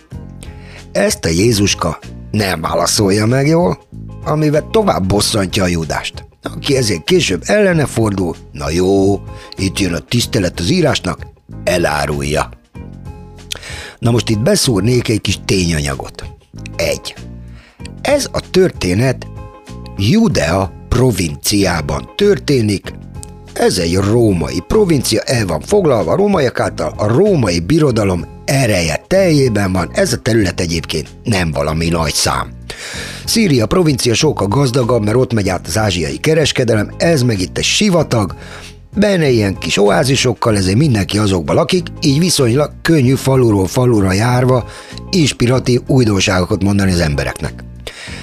Ezt 0.98 1.24
a 1.24 1.28
Jézuska 1.28 1.98
nem 2.30 2.60
válaszolja 2.60 3.26
meg 3.26 3.46
jól, 3.46 3.78
amivel 4.24 4.68
tovább 4.70 5.06
bosszantja 5.06 5.62
a 5.62 5.66
Judást. 5.66 6.24
Aki 6.42 6.76
ezért 6.76 7.04
később 7.04 7.42
ellene 7.44 7.86
fordul, 7.86 8.36
na 8.52 8.70
jó, 8.70 9.22
itt 9.56 9.78
jön 9.78 9.94
a 9.94 9.98
tisztelet 9.98 10.60
az 10.60 10.70
írásnak, 10.70 11.26
elárulja. 11.64 12.48
Na 13.98 14.10
most 14.10 14.28
itt 14.28 14.38
beszúrnék 14.38 15.08
egy 15.08 15.20
kis 15.20 15.38
tényanyagot. 15.44 16.24
Egy. 16.76 17.14
Ez 18.02 18.28
a 18.32 18.50
történet 18.50 19.26
Judea 19.96 20.72
provinciában 20.88 22.10
történik. 22.16 22.92
Ez 23.52 23.78
egy 23.78 23.94
római 23.94 24.60
provincia, 24.66 25.20
el 25.20 25.46
van 25.46 25.60
foglalva 25.60 26.12
a 26.12 26.16
rómaiak 26.16 26.60
által, 26.60 26.94
a 26.96 27.06
római 27.06 27.60
birodalom 27.60 28.37
ereje 28.48 29.04
teljében 29.06 29.72
van, 29.72 29.90
ez 29.92 30.12
a 30.12 30.16
terület 30.16 30.60
egyébként 30.60 31.08
nem 31.24 31.50
valami 31.50 31.88
nagy 31.88 32.12
szám. 32.14 32.52
Szíria 33.24 33.66
provincia 33.66 34.14
sokkal 34.14 34.46
gazdagabb, 34.46 35.04
mert 35.04 35.16
ott 35.16 35.32
megy 35.32 35.48
át 35.48 35.66
az 35.66 35.78
ázsiai 35.78 36.16
kereskedelem, 36.16 36.90
ez 36.96 37.22
meg 37.22 37.40
itt 37.40 37.58
egy 37.58 37.64
sivatag, 37.64 38.34
benne 38.96 39.28
ilyen 39.28 39.58
kis 39.58 39.76
oázisokkal, 39.78 40.56
ezért 40.56 40.76
mindenki 40.76 41.18
azokban 41.18 41.54
lakik, 41.54 41.86
így 42.00 42.18
viszonylag 42.18 42.72
könnyű 42.82 43.14
faluról 43.14 43.66
falura 43.66 44.12
járva 44.12 44.64
inspiratív 45.10 45.80
újdonságokat 45.86 46.62
mondani 46.62 46.92
az 46.92 47.00
embereknek. 47.00 47.64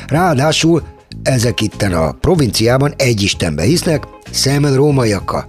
Ráadásul 0.07 0.83
ezek 1.23 1.61
itten 1.61 1.93
a 1.93 2.11
provinciában 2.11 2.93
egy 2.97 3.21
istenbe 3.21 3.63
hisznek, 3.63 4.03
szemben 4.31 4.75
rómaiakkal. 4.75 5.47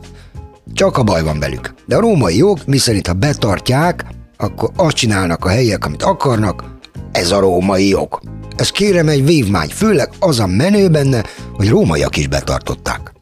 Csak 0.73 0.97
a 0.97 1.02
baj 1.02 1.23
van 1.23 1.38
velük. 1.38 1.75
De 1.87 1.97
a 1.97 2.00
római 2.00 2.37
jog, 2.37 2.59
miszerint 2.66 3.06
ha 3.06 3.12
betartják, 3.12 4.04
akkor 4.37 4.71
azt 4.76 4.97
csinálnak 4.97 5.45
a 5.45 5.49
helyiek, 5.49 5.85
amit 5.85 6.02
akarnak, 6.02 6.64
ez 7.12 7.31
a 7.31 7.40
római 7.40 7.88
jog. 7.88 8.21
Ez 8.57 8.71
kérem 8.71 9.09
egy 9.09 9.25
vívmány, 9.25 9.69
főleg 9.69 10.09
az 10.19 10.40
a 10.40 10.47
menő 10.47 10.88
benne, 10.88 11.25
hogy 11.52 11.69
rómaiak 11.69 12.16
is 12.16 12.26
betartották. 12.26 13.12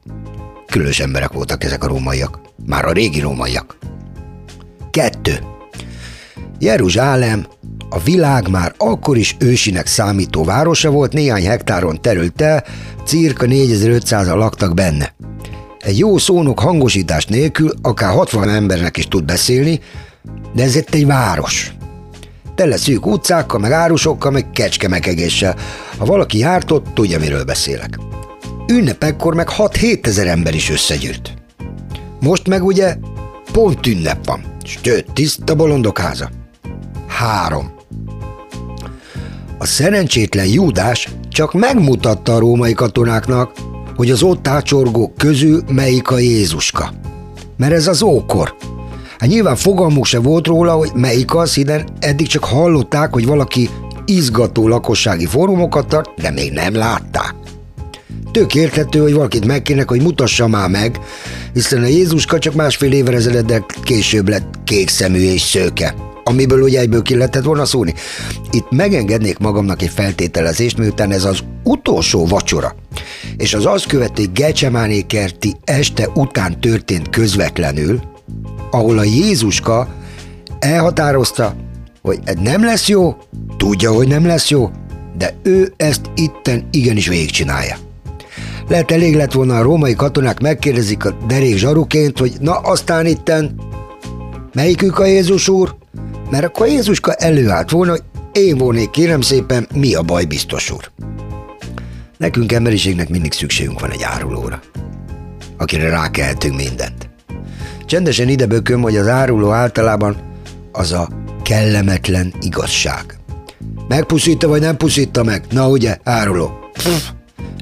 Különös 0.67 1.01
emberek 1.01 1.33
voltak 1.33 1.65
ezek 1.65 1.85
a 1.85 1.87
rómaiak, 1.87 2.41
már 2.67 2.85
a 2.85 2.93
régi 2.93 3.21
rómaiak. 3.21 3.77
Kettő. 4.91 5.39
Jeruzsálem 6.59 7.47
a 7.89 7.99
világ 7.99 8.51
már 8.51 8.75
akkor 8.77 9.17
is 9.17 9.37
ősinek 9.39 9.87
számító 9.87 10.45
városa 10.45 10.91
volt, 10.91 11.13
néhány 11.13 11.47
hektáron 11.47 12.01
terült 12.01 12.41
el, 12.41 12.65
cirka 13.05 13.47
4500-an 13.49 14.37
laktak 14.37 14.75
benne. 14.75 15.15
Egy 15.79 15.99
jó 15.99 16.19
szónok 16.19 16.61
hangosítás 16.61 17.27
nélkül 17.27 17.73
akár 17.83 18.13
60 18.13 18.49
embernek 18.49 18.97
is 18.97 19.09
tud 19.09 19.25
beszélni, 19.25 19.81
de 20.55 20.63
ez 20.63 20.77
itt 20.77 20.95
egy 20.95 21.07
város. 21.07 21.73
Tele 22.55 22.77
szűk 22.77 23.07
utcákkal, 23.07 23.61
meg 23.61 23.73
árusokkal, 23.73 24.31
meg 24.31 24.51
kecskemekegéssel. 24.51 25.57
Ha 25.99 26.05
valaki 26.05 26.39
járt 26.39 26.71
ott, 26.71 26.87
tudja, 26.95 27.19
miről 27.19 27.45
beszélek. 27.45 27.99
Ünnepekkor 28.67 29.35
meg 29.35 29.49
6-7 29.57 30.07
ezer 30.07 30.27
ember 30.27 30.55
is 30.55 30.71
összegyűlt. 30.71 31.35
Most 32.21 32.49
meg 32.49 32.65
ugye 32.65 32.97
pont 33.53 33.87
ünnep 33.87 34.27
van. 34.27 34.45
Sőt, 34.65 35.13
tiszta 35.13 35.55
bolondok 35.55 35.99
háza. 35.99 36.31
Három. 37.07 37.73
A 39.59 39.67
szerencsétlen 39.67 40.47
Júdás 40.47 41.09
csak 41.29 41.53
megmutatta 41.53 42.35
a 42.35 42.39
római 42.39 42.73
katonáknak, 42.73 43.53
hogy 43.97 44.11
az 44.11 44.23
ott 44.23 44.49
ácsorgók 44.49 45.15
közül 45.15 45.63
melyik 45.69 46.11
a 46.11 46.19
Jézuska. 46.19 46.93
Mert 47.57 47.73
ez 47.73 47.87
az 47.87 48.03
ókor. 48.03 48.55
Hát 49.25 49.33
nyilván 49.33 49.57
fogalmuk 49.57 50.05
se 50.05 50.19
volt 50.19 50.47
róla, 50.47 50.73
hogy 50.73 50.91
melyik 50.95 51.35
az, 51.35 51.55
hiszen 51.55 51.89
eddig 51.99 52.27
csak 52.27 52.45
hallották, 52.45 53.13
hogy 53.13 53.27
valaki 53.27 53.71
izgató 54.05 54.69
lakossági 54.69 55.27
fórumokat 55.27 55.87
tart, 55.87 56.11
de 56.21 56.31
még 56.31 56.53
nem 56.53 56.75
látták. 56.75 57.35
Tök 58.33 58.55
érthető, 58.55 59.01
hogy 59.01 59.13
valakit 59.13 59.47
megkérnek, 59.47 59.89
hogy 59.89 60.03
mutassa 60.03 60.49
már 60.49 60.69
meg, 60.69 61.01
hiszen 61.53 61.83
a 61.83 61.87
Jézuska 61.87 62.39
csak 62.39 62.55
másfél 62.55 62.93
évvel 62.93 63.15
ezelőtt 63.15 63.81
később 63.83 64.29
lett 64.29 64.55
kék 64.65 64.89
szemű 64.89 65.21
és 65.21 65.43
szőke, 65.43 65.95
amiből 66.25 66.63
ugye 66.63 66.81
egyből 66.81 67.03
ki 67.03 67.17
lehetett 67.17 67.45
volna 67.45 67.65
szólni. 67.65 67.95
Itt 68.51 68.71
megengednék 68.71 69.39
magamnak 69.39 69.83
egy 69.83 69.93
feltételezést, 69.95 70.79
miután 70.79 71.11
ez 71.11 71.25
az 71.25 71.39
utolsó 71.63 72.27
vacsora, 72.27 72.75
és 73.37 73.55
az 73.55 73.67
azt 73.67 73.87
követő 73.87 74.25
Gecsemáné 74.35 75.01
kerti 75.01 75.57
este 75.65 76.09
után 76.15 76.61
történt 76.61 77.11
közvetlenül, 77.11 78.13
ahol 78.75 78.99
a 78.99 79.03
Jézuska 79.03 79.89
elhatározta, 80.59 81.55
hogy 82.03 82.19
ez 82.25 82.35
nem 82.43 82.65
lesz 82.65 82.89
jó, 82.89 83.17
tudja, 83.57 83.93
hogy 83.93 84.09
nem 84.09 84.27
lesz 84.27 84.49
jó, 84.49 84.71
de 85.17 85.35
ő 85.43 85.73
ezt 85.77 86.01
itten 86.15 86.69
igenis 86.71 87.09
végigcsinálja. 87.09 87.77
Lehet 88.69 88.91
elég 88.91 89.15
lett 89.15 89.33
volna 89.33 89.57
a 89.57 89.63
római 89.63 89.95
katonák 89.95 90.41
megkérdezik 90.41 91.05
a 91.05 91.17
derék 91.27 91.57
zsaruként, 91.57 92.19
hogy 92.19 92.33
na 92.41 92.53
aztán 92.53 93.07
itten 93.07 93.55
melyikük 94.53 94.99
a 94.99 95.05
Jézus 95.05 95.49
úr? 95.49 95.77
Mert 96.31 96.45
akkor 96.45 96.67
Jézuska 96.67 97.13
előállt 97.13 97.71
volna, 97.71 97.91
hogy 97.91 98.03
én 98.33 98.59
volnék 98.59 98.91
kérem 98.91 99.21
szépen, 99.21 99.69
mi 99.75 99.95
a 99.95 100.03
baj 100.03 100.25
biztos 100.25 100.71
úr. 100.71 100.91
Nekünk 102.17 102.53
emberiségnek 102.53 103.09
mindig 103.09 103.33
szükségünk 103.33 103.81
van 103.81 103.91
egy 103.91 104.03
árulóra, 104.03 104.61
akire 105.57 105.89
rákeltünk 105.89 106.57
mindent. 106.57 107.14
Csendesen 107.87 108.29
ide 108.29 108.47
bököm, 108.47 108.83
hogy 108.83 108.97
az 108.97 109.09
áruló 109.09 109.51
általában 109.51 110.17
az 110.73 110.93
a 110.93 111.09
kellemetlen 111.43 112.35
igazság. 112.41 113.19
Megpuszítta 113.89 114.49
vagy 114.49 114.61
nem 114.61 114.77
puszítta 114.77 115.23
meg? 115.23 115.45
Na 115.51 115.69
ugye, 115.69 115.99
áruló. 116.03 116.51
Pff, 116.73 117.09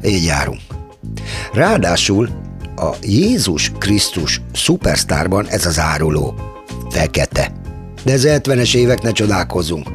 így 0.02 0.24
járunk. 0.24 0.61
Ráadásul 1.52 2.28
a 2.76 2.90
Jézus 3.02 3.72
Krisztus 3.78 4.40
szupersztárban 4.52 5.46
ez 5.48 5.66
az 5.66 5.78
áruló 5.78 6.35
fekete. 6.90 7.52
De 8.04 8.12
ez 8.12 8.22
70-es 8.26 8.74
évek, 8.74 9.02
ne 9.02 9.11
csodálkozzunk. 9.11 9.88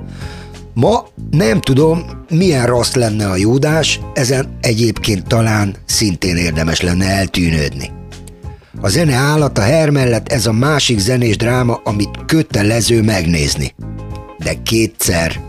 Ma 0.73 1.05
nem 1.31 1.61
tudom, 1.61 2.05
milyen 2.29 2.65
rossz 2.65 2.93
lenne 2.93 3.29
a 3.29 3.35
Júdás, 3.35 3.99
ezen 4.13 4.57
egyébként 4.61 5.27
talán 5.27 5.75
szintén 5.85 6.35
érdemes 6.35 6.81
lenne 6.81 7.05
eltűnődni. 7.05 7.96
A 8.81 8.87
zene 8.87 9.15
állat 9.15 9.57
a 9.57 9.61
her 9.61 9.89
mellett 9.89 10.27
ez 10.27 10.45
a 10.45 10.51
másik 10.51 10.99
zenés 10.99 11.37
dráma, 11.37 11.79
amit 11.83 12.25
kötelező 12.25 13.03
megnézni. 13.03 13.75
De 14.37 14.53
kétszer. 14.63 15.41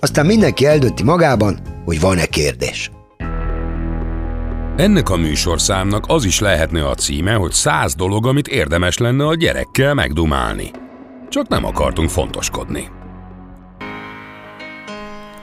Aztán 0.00 0.26
mindenki 0.26 0.66
eldönti 0.66 1.02
magában, 1.02 1.58
hogy 1.84 2.00
van-e 2.00 2.26
kérdés. 2.26 2.90
Ennek 4.76 5.10
a 5.10 5.16
műsorszámnak 5.16 6.04
az 6.08 6.24
is 6.24 6.40
lehetne 6.40 6.88
a 6.88 6.94
címe, 6.94 7.32
hogy 7.34 7.52
száz 7.52 7.94
dolog, 7.94 8.26
amit 8.26 8.48
érdemes 8.48 8.98
lenne 8.98 9.26
a 9.26 9.34
gyerekkel 9.34 9.94
megdumálni. 9.94 10.70
Csak 11.28 11.48
nem 11.48 11.64
akartunk 11.64 12.10
fontoskodni. 12.10 12.88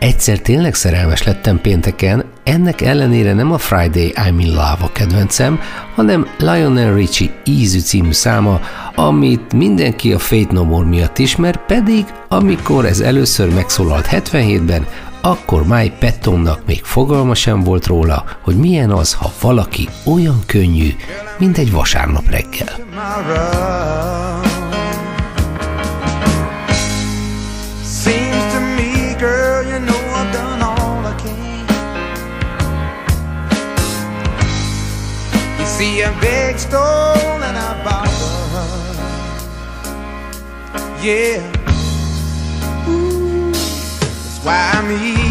Egyszer 0.02 0.40
tényleg 0.40 0.74
szerelmes 0.74 1.24
lettem 1.24 1.62
pénteken, 1.62 2.26
ennek 2.44 2.82
ellenére 2.82 3.34
nem 3.34 3.52
a 3.52 3.58
Friday 3.58 4.14
I'm 4.16 4.36
in 4.38 4.48
Love 4.48 4.78
a 4.80 4.92
kedvencem, 4.92 5.60
hanem 5.96 6.28
Lionel 6.38 6.94
Richie 6.94 7.30
Easy 7.46 7.80
című 7.80 8.12
száma, 8.12 8.60
amit 8.96 9.54
mindenki 9.54 10.14
a 10.14 10.20
Fate 10.20 10.54
No 10.54 10.64
More 10.64 10.88
miatt 10.88 11.18
ismer, 11.18 11.66
pedig 11.66 12.06
amikor 12.28 12.86
ez 12.86 13.00
először 13.00 13.54
megszólalt 13.54 14.08
77-ben, 14.12 14.86
akkor 15.22 15.64
Mike 15.66 15.96
Pettonnak 16.00 16.66
még 16.66 16.84
fogalma 16.84 17.36
sem 17.36 17.64
volt 17.64 17.86
róla, 17.86 18.26
hogy 18.42 18.56
milyen 18.56 18.92
az, 18.92 19.14
ha 19.14 19.32
valaki 19.42 19.90
olyan 20.06 20.40
könnyű, 20.46 20.96
mint 21.38 21.58
egy 21.58 21.72
vasárnap 21.72 22.30
reggel. 22.30 22.76
See, 35.82 36.02
a 36.02 36.12
big 36.22 36.60
stone 36.60 37.42
and 37.48 37.58
I 37.58 37.72
borrow. 37.86 38.68
Yeah. 41.02 41.42
Ooh, 42.88 43.52
that's 43.52 44.40
why 44.46 44.72
I'm 44.76 44.92
easy. 44.92 45.31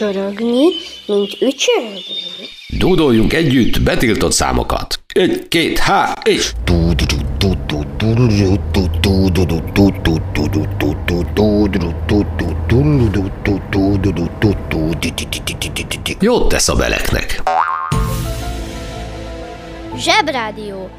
Jobb 0.00 0.12
csorogni, 0.12 0.64
mint 1.06 1.36
ücsörögni. 1.40 2.02
Dúdoljunk 2.68 3.32
együtt 3.32 3.82
betiltott 3.82 4.32
számokat. 4.32 5.00
Egy, 5.12 5.48
két, 5.48 5.78
há, 5.78 6.18
és... 6.24 6.52
Jót 16.20 16.48
tesz 16.48 16.68
a 16.68 16.74
beleknek. 16.74 17.42
Zsebrádió. 19.96 20.90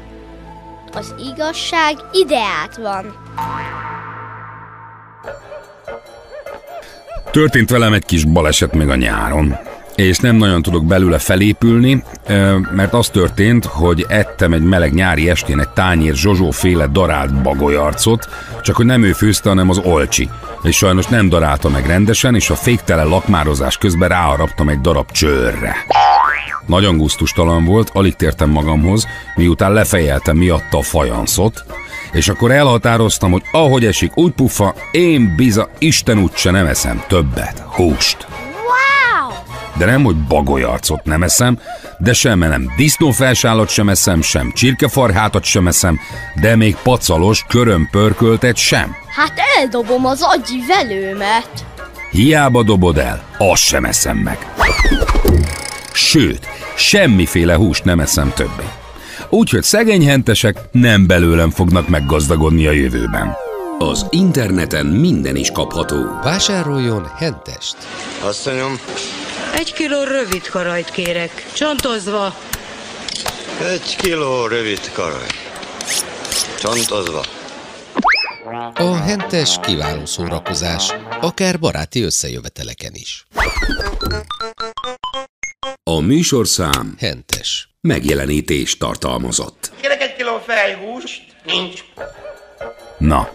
Az 0.92 1.14
igazság 1.32 1.96
ideát 2.12 2.76
van. 2.76 3.14
Történt 7.32 7.70
velem 7.70 7.92
egy 7.92 8.04
kis 8.04 8.24
baleset 8.24 8.74
még 8.74 8.88
a 8.88 8.96
nyáron, 8.96 9.56
és 9.94 10.18
nem 10.18 10.36
nagyon 10.36 10.62
tudok 10.62 10.84
belőle 10.84 11.18
felépülni, 11.18 12.02
mert 12.70 12.92
az 12.92 13.08
történt, 13.08 13.64
hogy 13.64 14.04
ettem 14.08 14.52
egy 14.52 14.62
meleg 14.62 14.94
nyári 14.94 15.30
estén 15.30 15.60
egy 15.60 15.68
tányér 15.68 16.14
Zsozsó 16.14 16.50
féle 16.50 16.86
darált 16.86 17.42
bagolyarcot, 17.42 18.28
csak 18.62 18.76
hogy 18.76 18.86
nem 18.86 19.02
ő 19.02 19.12
főzte, 19.12 19.48
hanem 19.48 19.68
az 19.68 19.78
olcsi. 19.78 20.28
És 20.62 20.76
sajnos 20.76 21.06
nem 21.06 21.28
darálta 21.28 21.68
meg 21.68 21.86
rendesen, 21.86 22.34
és 22.34 22.50
a 22.50 22.54
féktelen 22.54 23.08
lakmározás 23.08 23.76
közben 23.76 24.08
ráharaptam 24.08 24.68
egy 24.68 24.80
darab 24.80 25.10
csőrre. 25.10 25.76
Nagyon 26.66 26.96
gusztustalan 26.96 27.64
volt, 27.64 27.90
alig 27.92 28.14
tértem 28.14 28.50
magamhoz, 28.50 29.06
miután 29.34 29.72
lefejeltem 29.72 30.36
miatta 30.36 30.78
a 30.78 30.82
fajanszot, 30.82 31.64
és 32.12 32.28
akkor 32.28 32.50
elhatároztam, 32.50 33.30
hogy 33.30 33.42
ahogy 33.52 33.84
esik, 33.84 34.16
úgy 34.16 34.32
puffa, 34.32 34.74
én 34.90 35.34
biza, 35.36 35.68
Isten 35.78 36.18
úgyse 36.18 36.50
nem 36.50 36.66
eszem 36.66 37.04
többet, 37.08 37.58
húst. 37.58 38.26
Wow! 38.52 39.32
De 39.76 39.84
nem, 39.84 40.04
hogy 40.04 40.16
bagolyarcot 40.16 41.04
nem 41.04 41.22
eszem, 41.22 41.58
de 41.98 42.12
sem 42.12 42.38
nem 42.38 42.72
disznófelsálat 42.76 43.68
sem 43.68 43.88
eszem, 43.88 44.22
sem 44.22 44.52
csirkefarhátat 44.52 45.44
sem 45.44 45.66
eszem, 45.66 46.00
de 46.40 46.56
még 46.56 46.76
pacalos, 46.82 47.44
körömpörköltet 47.48 48.56
sem. 48.56 48.96
Hát 49.16 49.32
eldobom 49.58 50.06
az 50.06 50.22
agyi 50.22 50.64
velőmet. 50.66 51.50
Hiába 52.10 52.62
dobod 52.62 52.98
el, 52.98 53.22
azt 53.38 53.62
sem 53.62 53.84
eszem 53.84 54.16
meg. 54.16 54.38
Sőt, 55.92 56.48
semmiféle 56.76 57.54
húst 57.54 57.84
nem 57.84 58.00
eszem 58.00 58.32
többé. 58.34 58.64
Úgyhogy 59.34 59.62
szegény 59.62 60.06
hentesek 60.06 60.56
nem 60.70 61.06
belőlem 61.06 61.50
fognak 61.50 61.88
meggazdagodni 61.88 62.66
a 62.66 62.70
jövőben. 62.70 63.36
Az 63.78 64.06
interneten 64.10 64.86
minden 64.86 65.36
is 65.36 65.50
kapható. 65.50 65.96
Vásároljon 66.22 67.10
hentest! 67.16 67.76
Asszonyom, 68.22 68.78
Egy 69.56 69.72
kiló 69.72 70.02
rövid 70.02 70.48
karajt 70.48 70.90
kérek, 70.90 71.46
csontozva. 71.52 72.34
egy 73.70 73.96
kiló 73.96 74.46
rövid 74.46 74.90
karaj. 74.92 75.26
Csontozva. 76.60 77.22
A 78.74 78.94
hentes 78.94 79.58
kiváló 79.62 80.06
szórakozás, 80.06 80.92
akár 81.20 81.58
baráti 81.58 82.02
összejöveteleken 82.02 82.92
is. 82.94 83.26
A 85.82 86.00
műsorszám 86.00 86.94
Hentes. 86.98 87.68
megjelenítést 87.80 88.78
tartalmazott. 88.78 89.72
Kérek 89.80 90.02
egy 90.02 90.16
kiló 90.16 90.42
fejhúst? 90.46 91.22
Nincs. 91.44 91.84
Na. 92.98 93.28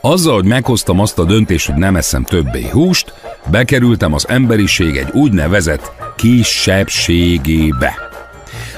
Azzal, 0.00 0.34
hogy 0.34 0.44
meghoztam 0.44 1.00
azt 1.00 1.18
a 1.18 1.24
döntést, 1.24 1.66
hogy 1.66 1.74
nem 1.74 1.96
eszem 1.96 2.24
többé 2.24 2.68
húst, 2.68 3.14
bekerültem 3.50 4.12
az 4.12 4.28
emberiség 4.28 4.96
egy 4.96 5.10
úgynevezett 5.12 5.92
kisebbségébe. 6.16 7.94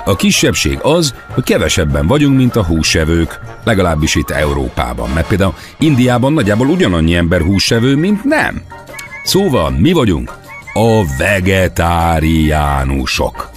A 0.05 0.17
kisebbség 0.17 0.79
az, 0.83 1.15
hogy 1.35 1.45
kevesebben 1.45 2.07
vagyunk, 2.07 2.37
mint 2.37 2.57
a 2.57 2.65
húsevők, 2.65 3.41
legalábbis 3.65 4.15
itt 4.15 4.31
Európában, 4.31 5.11
mert 5.11 5.27
például 5.27 5.55
Indiában 5.79 6.33
nagyjából 6.33 6.67
ugyanannyi 6.67 7.15
ember 7.15 7.41
húsevő, 7.41 7.97
mint 7.97 8.25
nem. 8.25 8.63
Szóval 9.25 9.71
mi 9.71 9.93
vagyunk 9.93 10.38
a 10.79 11.05
vegetáriánusok. 11.19 13.51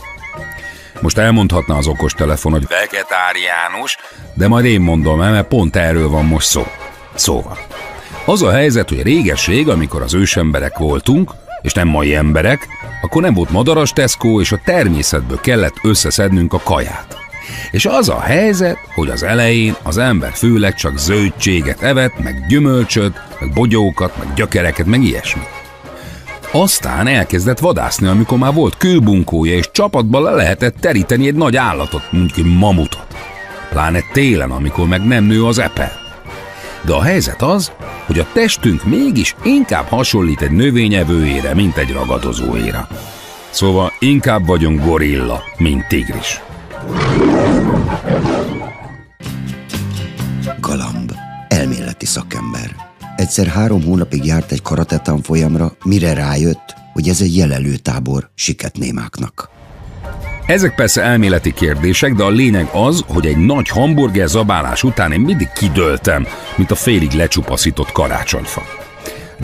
Most 1.01 1.17
elmondhatna 1.17 1.75
az 1.75 1.87
okostelefon, 1.87 2.51
hogy 2.51 2.67
vegetáriánus, 2.67 3.97
de 4.33 4.47
majd 4.47 4.65
én 4.65 4.81
mondom 4.81 5.21
el, 5.21 5.31
mert 5.31 5.47
pont 5.47 5.75
erről 5.75 6.09
van 6.09 6.25
most 6.25 6.47
szó. 6.47 6.63
Szóval, 7.13 7.57
az 8.25 8.41
a 8.41 8.51
helyzet, 8.51 8.89
hogy 8.89 9.01
réges-rég, 9.01 9.69
amikor 9.69 10.01
az 10.01 10.13
ősemberek 10.13 10.77
voltunk, 10.77 11.31
és 11.61 11.73
nem 11.73 11.87
mai 11.87 12.15
emberek, 12.15 12.67
akkor 13.01 13.21
nem 13.21 13.33
volt 13.33 13.49
madaras 13.49 13.93
Tesco, 13.93 14.39
és 14.39 14.51
a 14.51 14.61
természetből 14.65 15.39
kellett 15.39 15.75
összeszednünk 15.83 16.53
a 16.53 16.61
kaját. 16.63 17.17
És 17.71 17.85
az 17.85 18.09
a 18.09 18.19
helyzet, 18.19 18.77
hogy 18.95 19.09
az 19.09 19.23
elején 19.23 19.75
az 19.83 19.97
ember 19.97 20.31
főleg 20.33 20.75
csak 20.75 20.97
zöldséget 20.97 21.81
evett, 21.81 22.23
meg 22.23 22.45
gyümölcsöt, 22.47 23.21
meg 23.39 23.53
bogyókat, 23.53 24.17
meg 24.17 24.33
gyökereket, 24.33 24.85
meg 24.85 25.03
ilyesmit. 25.03 25.60
Aztán 26.53 27.07
elkezdett 27.07 27.59
vadászni, 27.59 28.07
amikor 28.07 28.37
már 28.37 28.53
volt 28.53 28.77
kőbunkója, 28.77 29.53
és 29.53 29.71
csapatban 29.71 30.23
le 30.23 30.31
lehetett 30.31 30.75
teríteni 30.79 31.27
egy 31.27 31.35
nagy 31.35 31.55
állatot, 31.55 32.11
mondjuk 32.11 32.37
egy 32.37 32.57
mamutot. 32.57 33.07
Pláne 33.69 33.99
télen, 34.13 34.51
amikor 34.51 34.87
meg 34.87 35.05
nem 35.07 35.23
nő 35.23 35.45
az 35.45 35.59
epe. 35.59 35.99
De 36.81 36.93
a 36.93 37.01
helyzet 37.01 37.41
az, 37.41 37.71
hogy 38.05 38.19
a 38.19 38.27
testünk 38.33 38.83
mégis 38.83 39.35
inkább 39.43 39.85
hasonlít 39.87 40.41
egy 40.41 40.51
növényevőére, 40.51 41.53
mint 41.53 41.77
egy 41.77 41.91
ragadozóére. 41.91 42.87
Szóval 43.49 43.91
inkább 43.99 44.45
vagyunk 44.45 44.83
gorilla, 44.85 45.43
mint 45.57 45.87
tigris. 45.87 46.41
Galamb, 50.59 51.11
elméleti 51.47 52.05
szakember. 52.05 52.90
Egyszer 53.21 53.47
három 53.47 53.83
hónapig 53.83 54.25
járt 54.25 54.51
egy 54.51 54.61
karate 54.61 54.97
tanfolyamra, 54.97 55.71
mire 55.83 56.13
rájött, 56.13 56.75
hogy 56.93 57.09
ez 57.09 57.21
egy 57.21 57.37
jelelőtábor 57.37 58.29
siketnémáknak. 58.35 59.49
Ezek 60.45 60.75
persze 60.75 61.01
elméleti 61.01 61.53
kérdések, 61.53 62.13
de 62.13 62.23
a 62.23 62.29
lényeg 62.29 62.69
az, 62.73 63.03
hogy 63.07 63.25
egy 63.25 63.37
nagy 63.37 63.67
hamburger 63.67 64.27
zabálás 64.27 64.83
után 64.83 65.11
én 65.11 65.19
mindig 65.19 65.49
kidöltem, 65.51 66.27
mint 66.55 66.71
a 66.71 66.75
félig 66.75 67.11
lecsupaszított 67.11 67.91
karácsonyfa. 67.91 68.61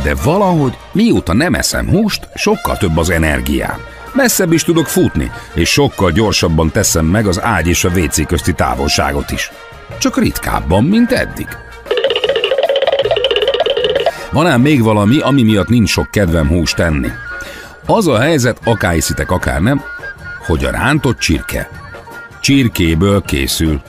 De 0.03 0.15
valahogy, 0.15 0.77
mióta 0.91 1.33
nem 1.33 1.53
eszem 1.53 1.89
húst, 1.89 2.29
sokkal 2.35 2.77
több 2.77 2.97
az 2.97 3.09
energiám. 3.09 3.79
Messzebb 4.13 4.51
is 4.51 4.63
tudok 4.63 4.87
futni, 4.87 5.31
és 5.53 5.69
sokkal 5.69 6.11
gyorsabban 6.11 6.71
teszem 6.71 7.05
meg 7.05 7.27
az 7.27 7.41
ágy 7.41 7.67
és 7.67 7.83
a 7.83 7.89
WC 7.89 8.25
közti 8.25 8.53
távolságot 8.53 9.31
is. 9.31 9.51
Csak 9.99 10.17
ritkábban, 10.17 10.83
mint 10.83 11.11
eddig. 11.11 11.47
Van 14.37 14.47
ám 14.47 14.61
még 14.61 14.81
valami, 14.81 15.19
ami 15.19 15.43
miatt 15.43 15.67
nincs 15.67 15.89
sok 15.89 16.11
kedvem 16.11 16.47
húst 16.47 16.75
tenni. 16.75 17.07
Az 17.85 18.07
a 18.07 18.19
helyzet, 18.19 18.59
akár 18.63 18.93
hiszitek, 18.93 19.31
akár 19.31 19.61
nem, 19.61 19.81
hogy 20.45 20.65
a 20.65 20.71
rántott 20.71 21.17
csirke 21.17 21.69
csirkéből 22.41 23.21
készül. 23.21 23.81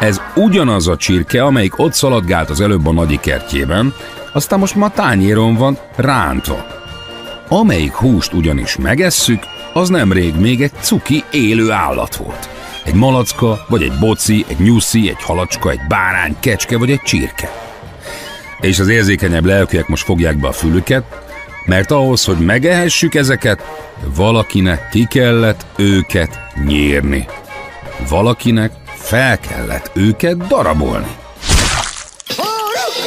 Ez 0.00 0.20
ugyanaz 0.34 0.88
a 0.88 0.96
csirke, 0.96 1.44
amelyik 1.44 1.78
ott 1.78 1.92
szaladgált 1.92 2.50
az 2.50 2.60
előbb 2.60 2.86
a 2.86 2.92
nagyi 2.92 3.18
kertjében, 3.20 3.94
aztán 4.32 4.58
most 4.58 4.74
már 4.74 4.90
tányéron 4.90 5.54
van 5.54 5.78
rántva. 5.96 6.66
Amelyik 7.48 7.92
húst 7.92 8.32
ugyanis 8.32 8.76
megesszük, 8.76 9.42
az 9.72 9.88
nemrég 9.88 10.34
még 10.34 10.62
egy 10.62 10.72
cuki 10.80 11.24
élő 11.32 11.70
állat 11.70 12.16
volt. 12.16 12.48
Egy 12.84 12.94
malacka, 12.94 13.64
vagy 13.68 13.82
egy 13.82 13.98
boci, 14.00 14.44
egy 14.48 14.58
nyuszi, 14.58 15.08
egy 15.08 15.22
halacska, 15.22 15.70
egy 15.70 15.80
bárány, 15.88 16.36
kecske 16.40 16.78
vagy 16.78 16.90
egy 16.90 17.02
csirke. 17.02 17.68
És 18.60 18.78
az 18.78 18.88
érzékenyebb 18.88 19.44
lelkűek 19.44 19.88
most 19.88 20.04
fogják 20.04 20.36
be 20.36 20.48
a 20.48 20.52
fülüket, 20.52 21.04
mert 21.64 21.90
ahhoz, 21.90 22.24
hogy 22.24 22.38
megehessük 22.38 23.14
ezeket, 23.14 23.62
valakinek 24.14 24.88
ki 24.88 25.06
kellett 25.10 25.66
őket 25.76 26.38
nyírni. 26.66 27.26
Valakinek 28.08 28.72
fel 28.96 29.38
kellett 29.38 29.90
őket 29.94 30.36
darabolni. 30.46 31.16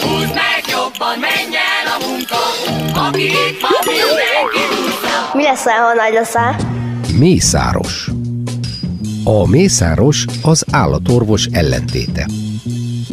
Húzd 0.01 0.33
meg 0.33 0.63
jobban, 0.71 1.19
menj 1.19 1.55
el 1.55 1.87
a 1.99 2.07
munka, 2.07 2.35
aki 3.07 3.23
itt 3.23 3.61
van, 3.61 3.71
mindenki 3.85 4.75
húzza. 4.75 5.31
Mi 5.33 5.43
lesz, 5.43 5.63
ha 5.63 5.93
nagy 5.93 6.13
leszel? 6.13 6.55
Mészáros. 7.17 8.09
A 9.23 9.47
mészáros 9.47 10.25
az 10.41 10.65
állatorvos 10.71 11.45
ellentéte. 11.51 12.25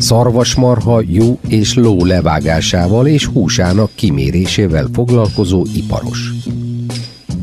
Szarvasmarha, 0.00 1.02
jó 1.06 1.38
és 1.48 1.74
ló 1.74 2.04
levágásával 2.04 3.06
és 3.06 3.26
húsának 3.26 3.90
kimérésével 3.94 4.88
foglalkozó 4.92 5.66
iparos. 5.74 6.32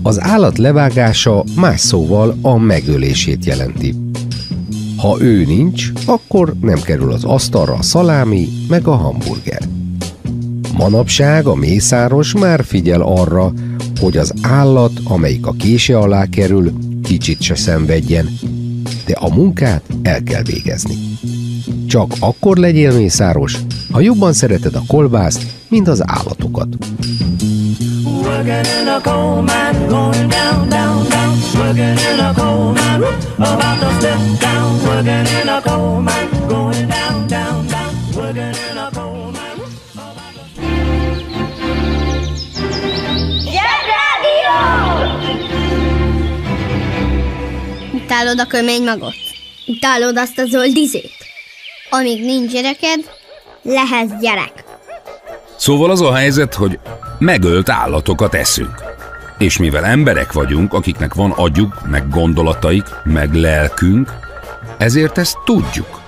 Az 0.02 0.22
állat 0.22 0.58
levágása 0.58 1.44
más 1.56 1.80
szóval 1.80 2.38
a 2.42 2.58
megölését 2.58 3.46
jelenti. 3.46 3.96
Ha 4.98 5.18
ő 5.22 5.46
nincs, 5.46 5.92
akkor 6.06 6.54
nem 6.62 6.82
kerül 6.82 7.12
az 7.12 7.24
asztalra 7.24 7.74
a 7.74 7.82
szalámi 7.82 8.48
meg 8.68 8.88
a 8.88 8.96
hamburger. 8.96 9.62
Manapság 10.78 11.46
a 11.46 11.56
mészáros 11.56 12.34
már 12.34 12.64
figyel 12.64 13.02
arra, 13.02 13.54
hogy 14.00 14.18
az 14.18 14.34
állat, 14.42 14.92
amelyik 15.04 15.46
a 15.46 15.52
kése 15.52 15.98
alá 15.98 16.26
kerül, 16.26 16.74
kicsit 17.04 17.42
se 17.42 17.56
szenvedjen, 17.56 18.30
de 19.06 19.14
a 19.14 19.34
munkát 19.34 19.84
el 20.02 20.24
kell 20.24 20.44
végezni. 20.44 20.96
Csak 21.88 22.14
akkor 22.20 22.58
legyél 22.58 22.98
mészáros, 22.98 23.58
ha 23.92 24.00
jobban 24.00 24.34
szereted 24.34 24.76
a 24.76 24.82
kolbászt, 24.88 25.46
mint 25.68 25.88
az 25.88 26.04
állatokat. 26.06 26.68
Utálod 47.94 48.40
a 48.40 48.46
kömény 48.48 48.84
magot? 48.84 49.16
Utálod 49.66 50.18
azt 50.18 50.38
a 50.38 50.46
zöld 50.46 50.76
izét? 50.76 51.17
Amíg 51.90 52.26
nincs 52.26 52.52
gyereked, 52.52 53.00
lehetsz 53.62 54.20
gyerek. 54.22 54.64
Szóval 55.56 55.92
az 55.92 56.02
a 56.02 56.14
helyzet, 56.14 56.54
hogy 56.54 56.80
megölt 57.20 57.70
állatokat 57.70 58.34
eszünk. 58.34 58.84
És 59.38 59.58
mivel 59.58 59.86
emberek 59.86 60.32
vagyunk, 60.32 60.74
akiknek 60.74 61.14
van 61.14 61.32
agyuk, 61.32 61.88
meg 61.90 62.10
gondolataik, 62.10 62.86
meg 63.04 63.34
lelkünk, 63.34 64.14
ezért 64.78 65.18
ezt 65.18 65.38
tudjuk. 65.46 66.02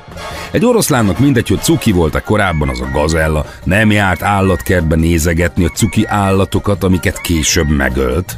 Egy 0.52 0.66
oroszlánnak 0.66 1.20
mindegy, 1.20 1.48
hogy 1.48 1.62
cuki 1.62 1.92
volt-e 1.92 2.20
korábban 2.20 2.70
az 2.70 2.82
a 2.82 2.90
gazella, 2.94 3.46
nem 3.64 3.92
járt 3.92 4.24
állatkertbe 4.24 4.96
nézegetni 4.96 5.66
a 5.66 5.70
cuki 5.70 6.06
állatokat, 6.06 6.84
amiket 6.84 7.22
később 7.22 7.68
megölt. 7.68 8.38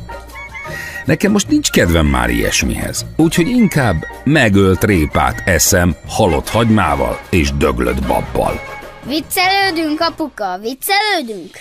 Nekem 1.06 1.32
most 1.32 1.48
nincs 1.48 1.70
kedvem 1.70 2.06
már 2.06 2.30
ilyesmihez, 2.30 3.06
úgyhogy 3.18 3.48
inkább 3.48 4.06
megölt 4.24 4.84
répát 4.84 5.42
eszem 5.46 5.96
halott 6.08 6.50
hagymával 6.50 7.22
és 7.30 7.52
döglött 7.58 8.02
babbal. 8.08 8.60
Viccelődünk, 9.08 10.00
apuka, 10.00 10.60
viccelődünk. 10.62 11.58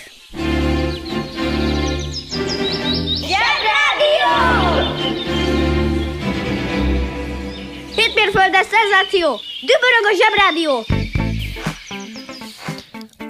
Hétmérföldes 7.95 8.65
szenzáció! 8.65 9.39
Dübörög 9.61 10.05
a 10.05 10.15
zsebrádió! 10.17 10.85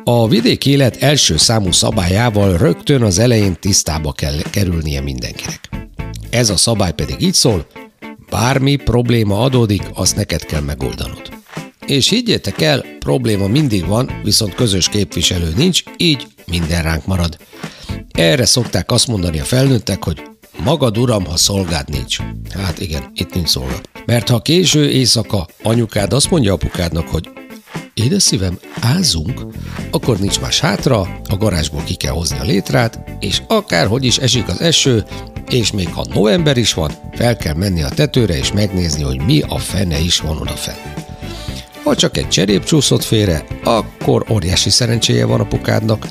A 0.03 0.27
vidéki 0.27 0.69
élet 0.69 0.95
első 0.95 1.37
számú 1.37 1.71
szabályával 1.71 2.57
rögtön 2.57 3.01
az 3.01 3.19
elején 3.19 3.55
tisztába 3.59 4.11
kell 4.11 4.35
kerülnie 4.51 5.01
mindenkinek. 5.01 5.80
Ez 6.31 6.49
a 6.49 6.57
szabály 6.57 6.93
pedig 6.93 7.21
így 7.21 7.33
szól, 7.33 7.65
bármi 8.29 8.75
probléma 8.75 9.41
adódik, 9.41 9.81
azt 9.93 10.15
neked 10.15 10.45
kell 10.45 10.61
megoldanod. 10.61 11.21
És 11.85 12.09
higgyétek 12.09 12.61
el, 12.61 12.85
probléma 12.99 13.47
mindig 13.47 13.85
van, 13.85 14.19
viszont 14.23 14.55
közös 14.55 14.89
képviselő 14.89 15.53
nincs, 15.55 15.83
így 15.97 16.27
minden 16.45 16.83
ránk 16.83 17.05
marad. 17.05 17.37
Erre 18.11 18.45
szokták 18.45 18.91
azt 18.91 19.07
mondani 19.07 19.39
a 19.39 19.43
felnőttek, 19.43 20.03
hogy 20.03 20.21
magad 20.63 20.97
uram, 20.97 21.25
ha 21.25 21.37
szolgád 21.37 21.89
nincs. 21.89 22.17
Hát 22.53 22.79
igen, 22.79 23.11
itt 23.13 23.33
nincs 23.33 23.49
szolga. 23.49 23.81
Mert 24.05 24.29
ha 24.29 24.41
késő 24.41 24.89
éjszaka 24.89 25.47
anyukád 25.63 26.13
azt 26.13 26.29
mondja 26.29 26.53
apukádnak, 26.53 27.07
hogy 27.07 27.29
Édes 27.93 28.23
szívem, 28.23 28.59
ázzunk, 28.81 29.45
akkor 29.91 30.19
nincs 30.19 30.39
más 30.39 30.59
hátra, 30.59 30.99
a 31.29 31.37
garázsból 31.37 31.83
ki 31.83 31.95
kell 31.95 32.11
hozni 32.11 32.39
a 32.39 32.43
létrát, 32.43 32.99
és 33.19 33.41
akárhogy 33.47 34.05
is 34.05 34.17
esik 34.17 34.47
az 34.47 34.61
eső, 34.61 35.05
és 35.49 35.71
még 35.71 35.93
ha 35.93 36.05
november 36.13 36.57
is 36.57 36.73
van, 36.73 36.91
fel 37.13 37.37
kell 37.37 37.53
menni 37.53 37.83
a 37.83 37.89
tetőre 37.89 38.37
és 38.37 38.51
megnézni, 38.51 39.03
hogy 39.03 39.21
mi 39.21 39.41
a 39.47 39.57
fene 39.57 39.99
is 39.99 40.19
van 40.19 40.37
odafenn. 40.37 40.75
Ha 41.83 41.95
csak 41.95 42.17
egy 42.17 42.27
cserép 42.27 42.63
csúszott 42.63 43.03
félre, 43.03 43.45
akkor 43.63 44.25
óriási 44.29 44.69
szerencséje 44.69 45.25
van 45.25 45.39
apukádnak. 45.39 46.07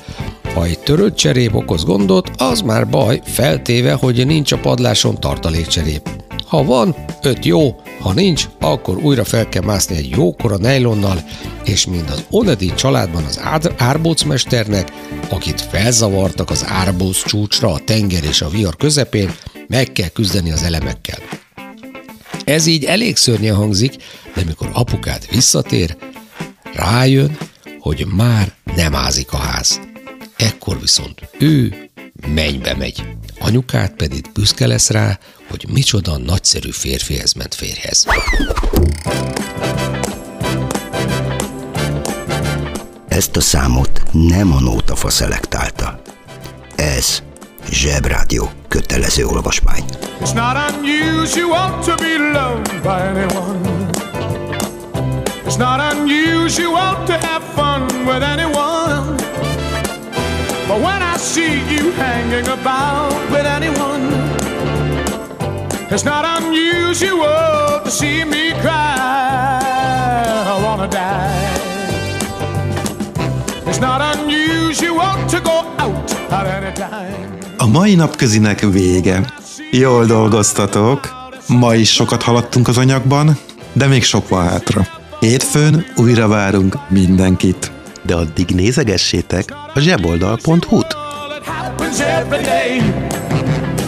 Ha 0.53 0.65
egy 0.65 0.79
törött 0.79 1.15
cserép 1.15 1.55
okoz 1.55 1.83
gondot, 1.83 2.29
az 2.37 2.61
már 2.61 2.89
baj, 2.89 3.21
feltéve, 3.25 3.93
hogy 3.93 4.25
nincs 4.25 4.51
a 4.51 4.57
padláson 4.59 5.19
tartalékcserép. 5.19 6.09
Ha 6.51 6.63
van, 6.63 6.95
öt 7.21 7.45
jó, 7.45 7.81
ha 7.99 8.13
nincs, 8.13 8.47
akkor 8.59 8.97
újra 8.97 9.23
fel 9.23 9.49
kell 9.49 9.63
mászni 9.63 9.95
egy 9.95 10.09
jókora 10.09 10.57
nejlonnal, 10.57 11.23
és 11.63 11.85
mind 11.85 12.09
az 12.09 12.23
Onedi 12.29 12.73
családban 12.73 13.23
az 13.23 13.39
ár- 13.39 13.73
árbócmesternek, 13.77 14.91
akit 15.29 15.61
felzavartak 15.61 16.49
az 16.49 16.65
árbóc 16.67 17.25
csúcsra 17.25 17.73
a 17.73 17.79
tenger 17.79 18.23
és 18.23 18.41
a 18.41 18.49
vihar 18.49 18.75
közepén, 18.75 19.35
meg 19.67 19.91
kell 19.91 20.07
küzdeni 20.07 20.51
az 20.51 20.63
elemekkel. 20.63 21.17
Ez 22.43 22.65
így 22.65 22.83
elég 22.83 23.17
szörnyen 23.17 23.55
hangzik, 23.55 23.95
de 24.35 24.43
mikor 24.45 24.69
apukád 24.73 25.27
visszatér, 25.29 25.97
rájön, 26.73 27.37
hogy 27.79 28.05
már 28.15 28.53
nem 28.75 28.95
ázik 28.95 29.33
a 29.33 29.37
ház. 29.37 29.79
Ekkor 30.37 30.79
viszont 30.79 31.29
ő 31.39 31.89
mennybe 32.33 32.75
megy. 32.75 33.03
Anyukát 33.39 33.93
pedig 33.95 34.25
büszke 34.33 34.67
lesz 34.67 34.89
rá, 34.89 35.19
hogy 35.51 35.65
micsoda 35.69 36.17
nagyszerű 36.17 36.71
férfihez 36.71 37.33
ment 37.33 37.55
férjhez. 37.55 38.05
Ezt 43.07 43.35
a 43.35 43.41
számot 43.41 44.01
nem 44.11 44.53
a 44.53 44.59
nótafa 44.59 45.09
szelektálta. 45.09 46.01
Ez 46.75 47.21
Zsebrádió 47.69 48.51
kötelező 48.67 49.25
olvasmány. 49.25 49.83
It's 50.21 50.33
not 50.33 50.57
unusual 50.73 51.79
to 51.85 51.95
be 51.95 52.39
loved 52.39 52.81
by 52.81 53.19
anyone. 53.19 53.89
It's 55.45 55.57
not 55.57 55.93
unusual 55.93 57.03
to 57.05 57.13
have 57.13 57.43
fun 57.55 58.05
with 58.05 58.23
anyone. 58.23 59.15
But 60.67 60.79
when 60.81 61.01
I 61.01 61.17
see 61.17 61.61
you 61.75 61.91
hanging 61.91 62.47
about 62.47 63.29
with 63.31 63.45
anyone, 63.45 64.20
it's 65.91 66.03
not 66.03 66.25
unusual 66.39 67.81
to 67.83 67.89
see 67.89 68.23
me 68.23 68.51
cry. 68.61 68.99
I 70.53 70.63
wanna 70.63 70.87
die. 70.87 71.59
It's 73.67 73.79
not 73.79 74.01
unusual 74.15 75.25
to 75.27 75.39
go 75.41 75.57
out 75.77 76.11
at 76.29 76.45
any 76.45 76.73
time. 76.73 77.39
A 77.57 77.65
mai 77.67 77.95
napközinek 77.95 78.59
vége. 78.59 79.25
Jól 79.71 80.05
dolgoztatok. 80.05 81.19
Ma 81.47 81.75
is 81.75 81.93
sokat 81.93 82.23
haladtunk 82.23 82.67
az 82.67 82.77
anyagban, 82.77 83.37
de 83.73 83.87
még 83.87 84.03
sok 84.03 84.29
van 84.29 84.47
hátra. 84.47 84.87
Hétfőn 85.19 85.85
újra 85.95 86.27
várunk 86.27 86.75
mindenkit. 86.89 87.71
De 88.01 88.15
addig 88.15 88.49
nézegessétek 88.49 89.53
a 89.73 89.79
zseboldal.hu-t. 89.79 90.95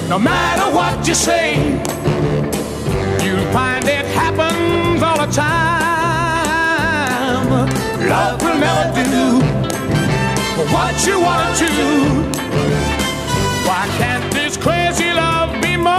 No 0.10 0.18
matter 0.18 0.74
what 0.74 1.08
you 1.08 1.16
say, 1.16 1.73
what 10.72 11.06
you 11.06 11.20
want 11.20 11.58
to. 11.58 11.70
Why 13.68 13.88
can't 13.98 14.34
this 14.34 14.58
crazy 14.58 15.12
love 15.12 15.62
be 15.62 15.78
more? 15.78 15.92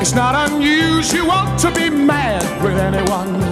It's 0.00 0.14
not 0.14 0.50
unusual 0.50 1.56
to 1.58 1.70
be 1.74 1.90
mad 1.90 2.62
with 2.62 2.78
anyone. 2.78 3.51